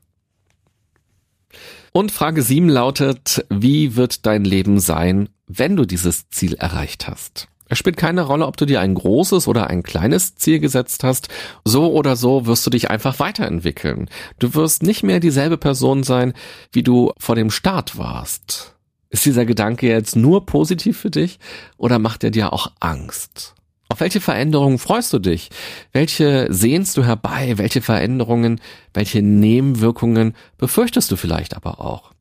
Und 1.95 2.11
Frage 2.11 2.41
7 2.41 2.69
lautet, 2.69 3.45
wie 3.51 3.95
wird 3.95 4.25
dein 4.25 4.45
Leben 4.45 4.79
sein, 4.79 5.29
wenn 5.45 5.75
du 5.75 5.85
dieses 5.85 6.27
Ziel 6.29 6.55
erreicht 6.55 7.07
hast? 7.07 7.47
Es 7.69 7.77
spielt 7.77 7.97
keine 7.97 8.23
Rolle, 8.23 8.47
ob 8.47 8.57
du 8.57 8.65
dir 8.65 8.81
ein 8.81 8.95
großes 8.95 9.47
oder 9.47 9.69
ein 9.69 9.83
kleines 9.83 10.33
Ziel 10.33 10.57
gesetzt 10.57 11.03
hast. 11.03 11.29
So 11.63 11.93
oder 11.93 12.15
so 12.15 12.47
wirst 12.47 12.65
du 12.65 12.71
dich 12.71 12.89
einfach 12.89 13.19
weiterentwickeln. 13.19 14.09
Du 14.39 14.55
wirst 14.55 14.81
nicht 14.81 15.03
mehr 15.03 15.19
dieselbe 15.19 15.57
Person 15.57 16.01
sein, 16.01 16.33
wie 16.71 16.81
du 16.81 17.11
vor 17.19 17.35
dem 17.35 17.51
Start 17.51 17.95
warst. 17.95 18.73
Ist 19.11 19.25
dieser 19.25 19.45
Gedanke 19.45 19.87
jetzt 19.87 20.15
nur 20.15 20.47
positiv 20.47 20.97
für 20.97 21.11
dich 21.11 21.37
oder 21.77 21.99
macht 21.99 22.23
er 22.23 22.31
dir 22.31 22.53
auch 22.53 22.71
Angst? 22.79 23.53
Auf 23.93 23.99
welche 23.99 24.21
Veränderungen 24.21 24.79
freust 24.79 25.13
du 25.13 25.19
dich? 25.19 25.51
Welche 25.91 26.47
sehnst 26.49 26.97
du 26.97 27.03
herbei? 27.03 27.59
Welche 27.59 27.79
Veränderungen, 27.79 28.59
welche 28.91 29.21
Nebenwirkungen 29.21 30.33
befürchtest 30.57 31.11
du 31.11 31.15
vielleicht 31.15 31.55
aber 31.55 31.79
auch? 31.79 32.11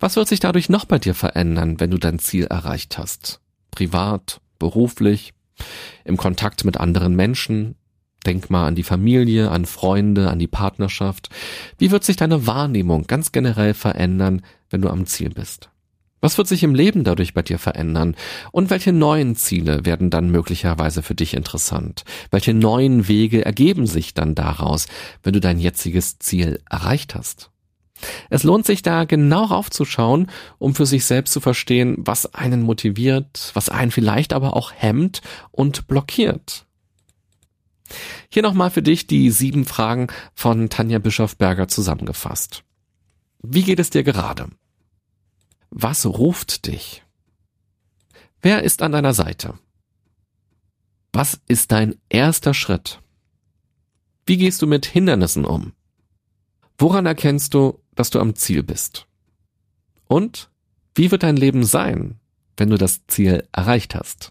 Was 0.00 0.16
wird 0.16 0.26
sich 0.26 0.40
dadurch 0.40 0.68
noch 0.68 0.86
bei 0.86 0.98
dir 0.98 1.14
verändern, 1.14 1.78
wenn 1.78 1.92
du 1.92 1.98
dein 1.98 2.18
Ziel 2.18 2.46
erreicht 2.46 2.98
hast? 2.98 3.40
Privat, 3.70 4.40
beruflich, 4.58 5.34
im 6.04 6.16
Kontakt 6.16 6.64
mit 6.64 6.78
anderen 6.78 7.14
Menschen? 7.14 7.76
Denk 8.26 8.50
mal 8.50 8.66
an 8.66 8.74
die 8.74 8.82
Familie, 8.82 9.52
an 9.52 9.66
Freunde, 9.66 10.30
an 10.30 10.40
die 10.40 10.48
Partnerschaft. 10.48 11.28
Wie 11.78 11.92
wird 11.92 12.02
sich 12.02 12.16
deine 12.16 12.48
Wahrnehmung 12.48 13.06
ganz 13.06 13.30
generell 13.30 13.74
verändern, 13.74 14.42
wenn 14.68 14.82
du 14.82 14.88
am 14.88 15.06
Ziel 15.06 15.30
bist? 15.30 15.70
Was 16.24 16.38
wird 16.38 16.48
sich 16.48 16.62
im 16.62 16.74
Leben 16.74 17.04
dadurch 17.04 17.34
bei 17.34 17.42
dir 17.42 17.58
verändern? 17.58 18.16
Und 18.50 18.70
welche 18.70 18.94
neuen 18.94 19.36
Ziele 19.36 19.84
werden 19.84 20.08
dann 20.08 20.30
möglicherweise 20.30 21.02
für 21.02 21.14
dich 21.14 21.34
interessant? 21.34 22.06
Welche 22.30 22.54
neuen 22.54 23.08
Wege 23.08 23.44
ergeben 23.44 23.86
sich 23.86 24.14
dann 24.14 24.34
daraus, 24.34 24.86
wenn 25.22 25.34
du 25.34 25.40
dein 25.40 25.58
jetziges 25.58 26.18
Ziel 26.20 26.62
erreicht 26.70 27.14
hast? 27.14 27.50
Es 28.30 28.42
lohnt 28.42 28.64
sich 28.64 28.80
da 28.80 29.04
genau 29.04 29.44
raufzuschauen, 29.44 30.30
um 30.56 30.74
für 30.74 30.86
sich 30.86 31.04
selbst 31.04 31.30
zu 31.34 31.40
verstehen, 31.40 31.96
was 31.98 32.32
einen 32.32 32.62
motiviert, 32.62 33.50
was 33.52 33.68
einen 33.68 33.90
vielleicht 33.90 34.32
aber 34.32 34.56
auch 34.56 34.72
hemmt 34.74 35.20
und 35.50 35.88
blockiert. 35.88 36.64
Hier 38.30 38.42
nochmal 38.42 38.70
für 38.70 38.82
dich 38.82 39.06
die 39.06 39.30
sieben 39.30 39.66
Fragen 39.66 40.06
von 40.32 40.70
Tanja 40.70 41.00
Bischofberger 41.00 41.68
zusammengefasst. 41.68 42.64
Wie 43.42 43.62
geht 43.62 43.78
es 43.78 43.90
dir 43.90 44.04
gerade? 44.04 44.46
Was 45.76 46.06
ruft 46.06 46.68
dich? 46.68 47.02
Wer 48.40 48.62
ist 48.62 48.80
an 48.80 48.92
deiner 48.92 49.12
Seite? 49.12 49.54
Was 51.12 51.40
ist 51.48 51.72
dein 51.72 51.96
erster 52.08 52.54
Schritt? 52.54 53.00
Wie 54.24 54.36
gehst 54.36 54.62
du 54.62 54.68
mit 54.68 54.86
Hindernissen 54.86 55.44
um? 55.44 55.72
Woran 56.78 57.06
erkennst 57.06 57.54
du, 57.54 57.80
dass 57.96 58.10
du 58.10 58.20
am 58.20 58.36
Ziel 58.36 58.62
bist? 58.62 59.08
Und 60.06 60.48
wie 60.94 61.10
wird 61.10 61.24
dein 61.24 61.36
Leben 61.36 61.64
sein, 61.64 62.20
wenn 62.56 62.70
du 62.70 62.78
das 62.78 63.04
Ziel 63.08 63.44
erreicht 63.50 63.96
hast? 63.96 64.30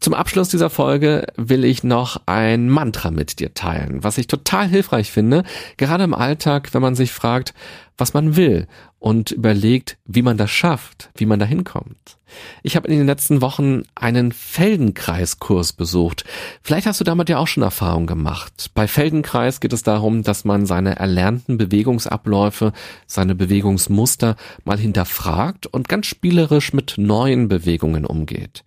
Zum 0.00 0.14
Abschluss 0.14 0.48
dieser 0.48 0.70
Folge 0.70 1.26
will 1.36 1.64
ich 1.64 1.84
noch 1.84 2.22
ein 2.26 2.68
Mantra 2.68 3.12
mit 3.12 3.38
dir 3.38 3.54
teilen, 3.54 4.02
was 4.02 4.18
ich 4.18 4.26
total 4.26 4.66
hilfreich 4.66 5.12
finde, 5.12 5.44
gerade 5.76 6.02
im 6.04 6.14
Alltag, 6.14 6.74
wenn 6.74 6.82
man 6.82 6.96
sich 6.96 7.12
fragt, 7.12 7.54
was 7.96 8.14
man 8.14 8.34
will 8.34 8.66
und 9.00 9.32
überlegt, 9.32 9.98
wie 10.04 10.22
man 10.22 10.36
das 10.36 10.52
schafft, 10.52 11.10
wie 11.16 11.26
man 11.26 11.40
da 11.40 11.46
hinkommt. 11.46 12.20
Ich 12.62 12.76
habe 12.76 12.88
in 12.88 12.98
den 12.98 13.06
letzten 13.06 13.40
Wochen 13.40 13.82
einen 13.94 14.32
Feldenkreiskurs 14.32 15.72
besucht. 15.72 16.24
Vielleicht 16.62 16.86
hast 16.86 17.00
du 17.00 17.04
damit 17.04 17.28
ja 17.28 17.38
auch 17.38 17.48
schon 17.48 17.62
Erfahrung 17.62 18.06
gemacht. 18.06 18.70
Bei 18.74 18.86
Feldenkreis 18.86 19.60
geht 19.60 19.72
es 19.72 19.82
darum, 19.82 20.22
dass 20.22 20.44
man 20.44 20.66
seine 20.66 20.96
erlernten 20.96 21.58
Bewegungsabläufe, 21.58 22.72
seine 23.06 23.34
Bewegungsmuster 23.34 24.36
mal 24.64 24.78
hinterfragt 24.78 25.66
und 25.66 25.88
ganz 25.88 26.06
spielerisch 26.06 26.72
mit 26.72 26.94
neuen 26.96 27.48
Bewegungen 27.48 28.04
umgeht. 28.04 28.64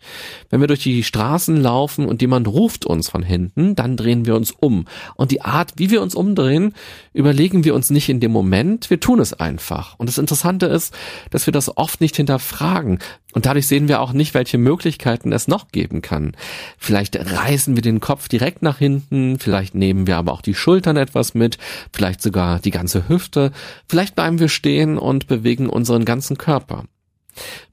Wenn 0.50 0.62
wir 0.62 0.68
durch 0.68 0.84
die 0.84 1.04
Straßen 1.04 1.58
laufen 1.58 2.06
und 2.06 2.22
jemand 2.22 2.48
ruft 2.48 2.86
uns 2.86 3.10
von 3.10 3.24
hinten, 3.24 3.76
dann 3.76 3.98
drehen 3.98 4.26
wir 4.26 4.36
uns 4.36 4.52
um. 4.52 4.86
Und 5.16 5.32
die 5.32 5.42
Art, 5.42 5.74
wie 5.78 5.90
wir 5.90 6.02
uns 6.02 6.16
umdrehen, 6.16 6.74
überlegen 7.14 7.64
wir 7.64 7.76
uns 7.76 7.90
nicht 7.90 8.10
in 8.10 8.20
dem 8.20 8.32
Moment, 8.32 8.90
wir 8.90 9.00
tun 9.00 9.20
es 9.20 9.34
einfach. 9.34 9.96
Und 9.98 10.08
das 10.10 10.18
Interessante 10.24 10.68
ist, 10.68 10.94
dass 11.32 11.46
wir 11.46 11.52
das 11.52 11.78
oft 11.78 12.02
nicht 12.02 12.16
hinterfragen. 12.16 13.00
Und 13.34 13.46
dadurch 13.46 13.68
sehen 13.68 13.88
wir 13.88 14.00
auch 14.00 14.14
nicht, 14.14 14.34
welche 14.34 14.58
Möglichkeiten 14.58 15.32
es 15.32 15.48
noch 15.48 15.70
geben 15.70 16.02
kann. 16.02 16.36
Vielleicht 16.78 17.18
reißen 17.18 17.76
wir 17.76 17.82
den 17.82 18.00
Kopf 18.00 18.30
direkt 18.30 18.62
nach 18.62 18.78
hinten, 18.78 19.38
vielleicht 19.40 19.76
nehmen 19.76 20.08
wir 20.08 20.18
aber 20.18 20.32
auch 20.32 20.42
die 20.42 20.56
Schultern 20.56 20.98
etwas 20.98 21.34
mit, 21.34 21.58
vielleicht 21.92 22.22
sogar 22.22 22.60
die 22.60 22.72
ganze 22.72 23.10
Hüfte, 23.10 23.52
vielleicht 23.88 24.16
bleiben 24.16 24.40
wir 24.40 24.50
stehen 24.50 24.98
und 24.98 25.28
bewegen 25.28 25.70
unseren 25.70 26.06
ganzen 26.06 26.38
Körper. 26.38 26.86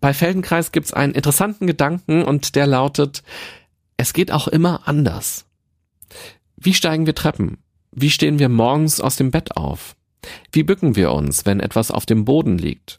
Bei 0.00 0.12
Feldenkreis 0.12 0.72
gibt's 0.72 0.92
einen 0.92 1.14
interessanten 1.14 1.66
Gedanken 1.66 2.24
und 2.24 2.56
der 2.56 2.66
lautet, 2.66 3.22
es 3.96 4.12
geht 4.12 4.32
auch 4.32 4.48
immer 4.48 4.88
anders. 4.88 5.44
Wie 6.56 6.74
steigen 6.74 7.06
wir 7.06 7.14
Treppen? 7.14 7.58
Wie 7.92 8.10
stehen 8.10 8.38
wir 8.38 8.48
morgens 8.48 9.00
aus 9.00 9.16
dem 9.16 9.30
Bett 9.30 9.56
auf? 9.56 9.94
Wie 10.52 10.62
bücken 10.62 10.96
wir 10.96 11.12
uns, 11.12 11.46
wenn 11.46 11.60
etwas 11.60 11.90
auf 11.90 12.06
dem 12.06 12.24
Boden 12.24 12.58
liegt? 12.58 12.98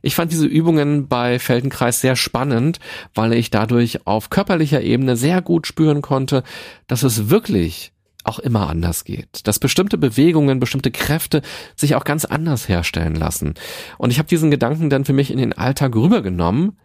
Ich 0.00 0.14
fand 0.14 0.32
diese 0.32 0.46
Übungen 0.46 1.06
bei 1.06 1.38
Feldenkreis 1.38 2.00
sehr 2.00 2.16
spannend, 2.16 2.80
weil 3.14 3.32
ich 3.34 3.50
dadurch 3.50 4.06
auf 4.06 4.30
körperlicher 4.30 4.82
Ebene 4.82 5.16
sehr 5.16 5.42
gut 5.42 5.66
spüren 5.66 6.02
konnte, 6.02 6.42
dass 6.88 7.02
es 7.02 7.30
wirklich 7.30 7.92
auch 8.24 8.38
immer 8.38 8.68
anders 8.68 9.04
geht, 9.04 9.46
dass 9.46 9.58
bestimmte 9.58 9.98
Bewegungen, 9.98 10.60
bestimmte 10.60 10.90
Kräfte 10.90 11.42
sich 11.76 11.94
auch 11.94 12.04
ganz 12.04 12.24
anders 12.24 12.68
herstellen 12.68 13.14
lassen. 13.14 13.54
Und 13.98 14.10
ich 14.10 14.18
habe 14.18 14.28
diesen 14.28 14.50
Gedanken 14.50 14.90
dann 14.90 15.04
für 15.04 15.12
mich 15.12 15.30
in 15.30 15.38
den 15.38 15.52
Alltag 15.52 15.94
rübergenommen, 15.94 16.78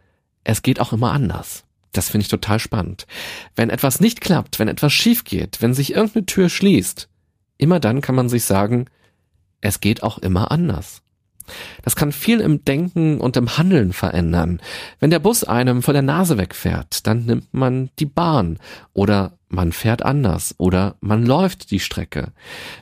es 0.44 0.62
geht 0.62 0.80
auch 0.80 0.94
immer 0.94 1.12
anders. 1.12 1.66
Das 1.92 2.10
finde 2.10 2.24
ich 2.24 2.30
total 2.30 2.60
spannend. 2.60 3.08
Wenn 3.56 3.70
etwas 3.70 4.00
nicht 4.00 4.22
klappt, 4.22 4.60
wenn 4.60 4.68
etwas 4.68 4.94
schief 4.94 5.24
geht, 5.24 5.62
wenn 5.62 5.74
sich 5.74 5.94
irgendeine 5.94 6.26
Tür 6.26 6.50
schließt, 6.50 7.10
immer 7.58 7.80
dann 7.80 8.02
kann 8.02 8.16
man 8.16 8.30
sich 8.30 8.44
sagen, 8.44 8.86
es 9.62 9.80
geht 9.80 10.04
auch 10.04 10.18
immer 10.18 10.52
anders. 10.52 11.02
Das 11.84 11.96
kann 11.96 12.12
viel 12.12 12.40
im 12.42 12.66
Denken 12.66 13.20
und 13.20 13.38
im 13.38 13.58
Handeln 13.58 13.94
verändern. 13.94 14.62
Wenn 15.00 15.10
der 15.10 15.20
Bus 15.20 15.44
einem 15.44 15.82
vor 15.82 15.94
der 15.94 16.04
Nase 16.04 16.38
wegfährt, 16.38 17.08
dann 17.08 17.26
nimmt 17.26 17.54
man 17.54 17.90
die 18.00 18.06
Bahn 18.06 18.60
oder 18.94 19.38
man 19.50 19.72
fährt 19.72 20.04
anders 20.04 20.56
oder 20.58 20.96
man 21.00 21.26
läuft 21.26 21.72
die 21.72 21.80
Strecke. 21.80 22.34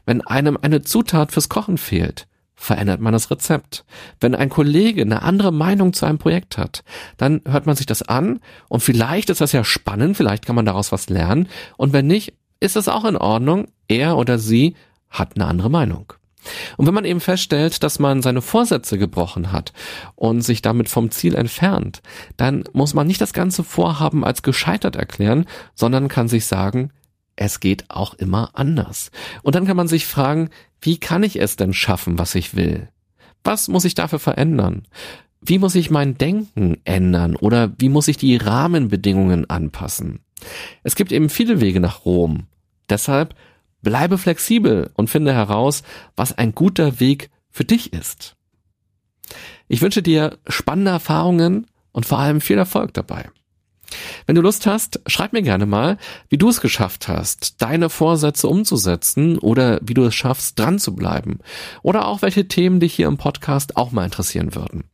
Wenn 0.05 0.21
einem 0.21 0.57
eine 0.59 0.81
Zutat 0.81 1.31
fürs 1.31 1.49
Kochen 1.49 1.77
fehlt, 1.77 2.27
verändert 2.55 3.01
man 3.01 3.13
das 3.13 3.29
Rezept. 3.29 3.85
Wenn 4.19 4.33
ein 4.33 4.49
Kollege 4.49 5.01
eine 5.01 5.21
andere 5.21 5.51
Meinung 5.51 5.93
zu 5.93 6.05
einem 6.05 6.17
Projekt 6.17 6.57
hat, 6.57 6.83
dann 7.17 7.41
hört 7.45 7.67
man 7.67 7.75
sich 7.75 7.85
das 7.85 8.01
an 8.01 8.39
und 8.69 8.79
vielleicht 8.79 9.29
ist 9.29 9.41
das 9.41 9.51
ja 9.51 9.63
spannend, 9.63 10.17
vielleicht 10.17 10.45
kann 10.45 10.55
man 10.55 10.65
daraus 10.65 10.91
was 10.91 11.09
lernen 11.09 11.49
und 11.77 11.93
wenn 11.93 12.07
nicht, 12.07 12.33
ist 12.61 12.77
es 12.77 12.87
auch 12.87 13.05
in 13.05 13.17
Ordnung, 13.17 13.67
er 13.87 14.17
oder 14.17 14.39
sie 14.39 14.75
hat 15.09 15.35
eine 15.35 15.45
andere 15.45 15.69
Meinung. 15.69 16.13
Und 16.77 16.87
wenn 16.87 16.93
man 16.93 17.05
eben 17.05 17.19
feststellt, 17.19 17.83
dass 17.83 17.99
man 17.99 18.21
seine 18.21 18.41
Vorsätze 18.41 18.97
gebrochen 18.97 19.51
hat 19.51 19.73
und 20.15 20.41
sich 20.41 20.61
damit 20.61 20.89
vom 20.89 21.11
Ziel 21.11 21.35
entfernt, 21.35 22.01
dann 22.37 22.63
muss 22.73 22.93
man 22.93 23.07
nicht 23.07 23.21
das 23.21 23.33
ganze 23.33 23.63
Vorhaben 23.63 24.23
als 24.23 24.43
gescheitert 24.43 24.95
erklären, 24.95 25.45
sondern 25.73 26.07
kann 26.07 26.27
sich 26.27 26.45
sagen, 26.45 26.91
es 27.35 27.59
geht 27.59 27.85
auch 27.89 28.13
immer 28.13 28.51
anders. 28.53 29.11
Und 29.43 29.55
dann 29.55 29.65
kann 29.65 29.77
man 29.77 29.87
sich 29.87 30.05
fragen, 30.05 30.49
wie 30.81 30.97
kann 30.97 31.23
ich 31.23 31.39
es 31.39 31.55
denn 31.55 31.73
schaffen, 31.73 32.17
was 32.17 32.35
ich 32.35 32.55
will? 32.55 32.89
Was 33.43 33.67
muss 33.67 33.85
ich 33.85 33.95
dafür 33.95 34.19
verändern? 34.19 34.83
Wie 35.41 35.59
muss 35.59 35.75
ich 35.75 35.91
mein 35.91 36.17
Denken 36.17 36.77
ändern 36.85 37.35
oder 37.35 37.73
wie 37.77 37.89
muss 37.89 38.07
ich 38.07 38.17
die 38.17 38.37
Rahmenbedingungen 38.37 39.49
anpassen? 39.49 40.19
Es 40.83 40.95
gibt 40.95 41.11
eben 41.11 41.29
viele 41.29 41.61
Wege 41.61 41.79
nach 41.79 42.05
Rom. 42.05 42.47
Deshalb 42.89 43.35
Bleibe 43.85 44.17
flexibel 44.17 44.89
und 44.95 45.11
finde 45.11 45.31
heraus, 45.31 45.83
was 46.15 46.35
ein 46.35 46.55
guter 46.55 46.99
Weg 46.99 47.29
für 47.51 47.65
dich 47.65 47.93
ist. 47.93 48.35
Ich 49.67 49.83
wünsche 49.83 50.01
dir 50.01 50.39
spannende 50.47 50.89
Erfahrungen 50.89 51.67
und 51.91 52.07
vor 52.07 52.17
allem 52.17 52.41
viel 52.41 52.57
Erfolg 52.57 52.95
dabei. 52.95 53.29
Wenn 54.25 54.35
du 54.35 54.41
Lust 54.41 54.65
hast, 54.65 55.01
schreib 55.05 55.33
mir 55.33 55.43
gerne 55.43 55.67
mal, 55.67 55.99
wie 56.29 56.39
du 56.39 56.49
es 56.49 56.61
geschafft 56.61 57.07
hast, 57.07 57.61
deine 57.61 57.91
Vorsätze 57.91 58.47
umzusetzen 58.47 59.37
oder 59.37 59.79
wie 59.83 59.93
du 59.93 60.03
es 60.05 60.15
schaffst, 60.15 60.57
dran 60.57 60.79
zu 60.79 60.95
bleiben. 60.95 61.37
Oder 61.83 62.07
auch 62.07 62.23
welche 62.23 62.47
Themen 62.47 62.79
dich 62.79 62.95
hier 62.95 63.07
im 63.07 63.17
Podcast 63.17 63.77
auch 63.77 63.91
mal 63.91 64.05
interessieren 64.05 64.55
würden. 64.55 64.85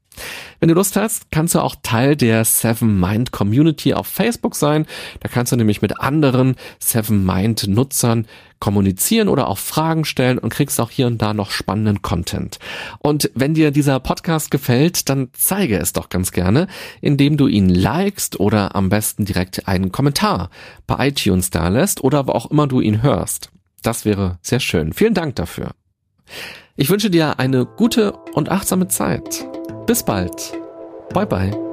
Wenn 0.61 0.67
du 0.67 0.75
Lust 0.75 0.95
hast, 0.95 1.31
kannst 1.31 1.55
du 1.55 1.59
auch 1.59 1.75
Teil 1.81 2.15
der 2.15 2.45
Seven 2.45 2.99
Mind 2.99 3.31
Community 3.31 3.95
auf 3.95 4.05
Facebook 4.05 4.55
sein. 4.55 4.85
Da 5.19 5.27
kannst 5.27 5.51
du 5.51 5.55
nämlich 5.55 5.81
mit 5.81 5.99
anderen 5.99 6.55
Seven 6.77 7.25
Mind 7.25 7.67
Nutzern 7.67 8.27
kommunizieren 8.59 9.27
oder 9.27 9.47
auch 9.47 9.57
Fragen 9.57 10.05
stellen 10.05 10.37
und 10.37 10.53
kriegst 10.53 10.79
auch 10.79 10.91
hier 10.91 11.07
und 11.07 11.19
da 11.19 11.33
noch 11.33 11.49
spannenden 11.49 12.03
Content. 12.03 12.59
Und 12.99 13.31
wenn 13.33 13.55
dir 13.55 13.71
dieser 13.71 13.99
Podcast 13.99 14.51
gefällt, 14.51 15.09
dann 15.09 15.29
zeige 15.33 15.79
es 15.79 15.93
doch 15.93 16.09
ganz 16.09 16.31
gerne, 16.31 16.67
indem 17.01 17.37
du 17.37 17.47
ihn 17.47 17.67
likest 17.67 18.39
oder 18.39 18.75
am 18.75 18.89
besten 18.89 19.25
direkt 19.25 19.67
einen 19.67 19.91
Kommentar 19.91 20.51
bei 20.85 21.07
iTunes 21.07 21.49
da 21.49 21.69
lässt 21.69 22.03
oder 22.03 22.27
wo 22.27 22.33
auch 22.33 22.51
immer 22.51 22.67
du 22.67 22.81
ihn 22.81 23.01
hörst. 23.01 23.49
Das 23.81 24.05
wäre 24.05 24.37
sehr 24.43 24.59
schön. 24.59 24.93
Vielen 24.93 25.15
Dank 25.15 25.37
dafür. 25.37 25.71
Ich 26.75 26.91
wünsche 26.91 27.09
dir 27.09 27.39
eine 27.39 27.65
gute 27.65 28.13
und 28.33 28.49
achtsame 28.49 28.87
Zeit. 28.87 29.47
Bis 29.91 30.03
bald. 30.03 30.53
Bye 31.13 31.25
bye. 31.25 31.70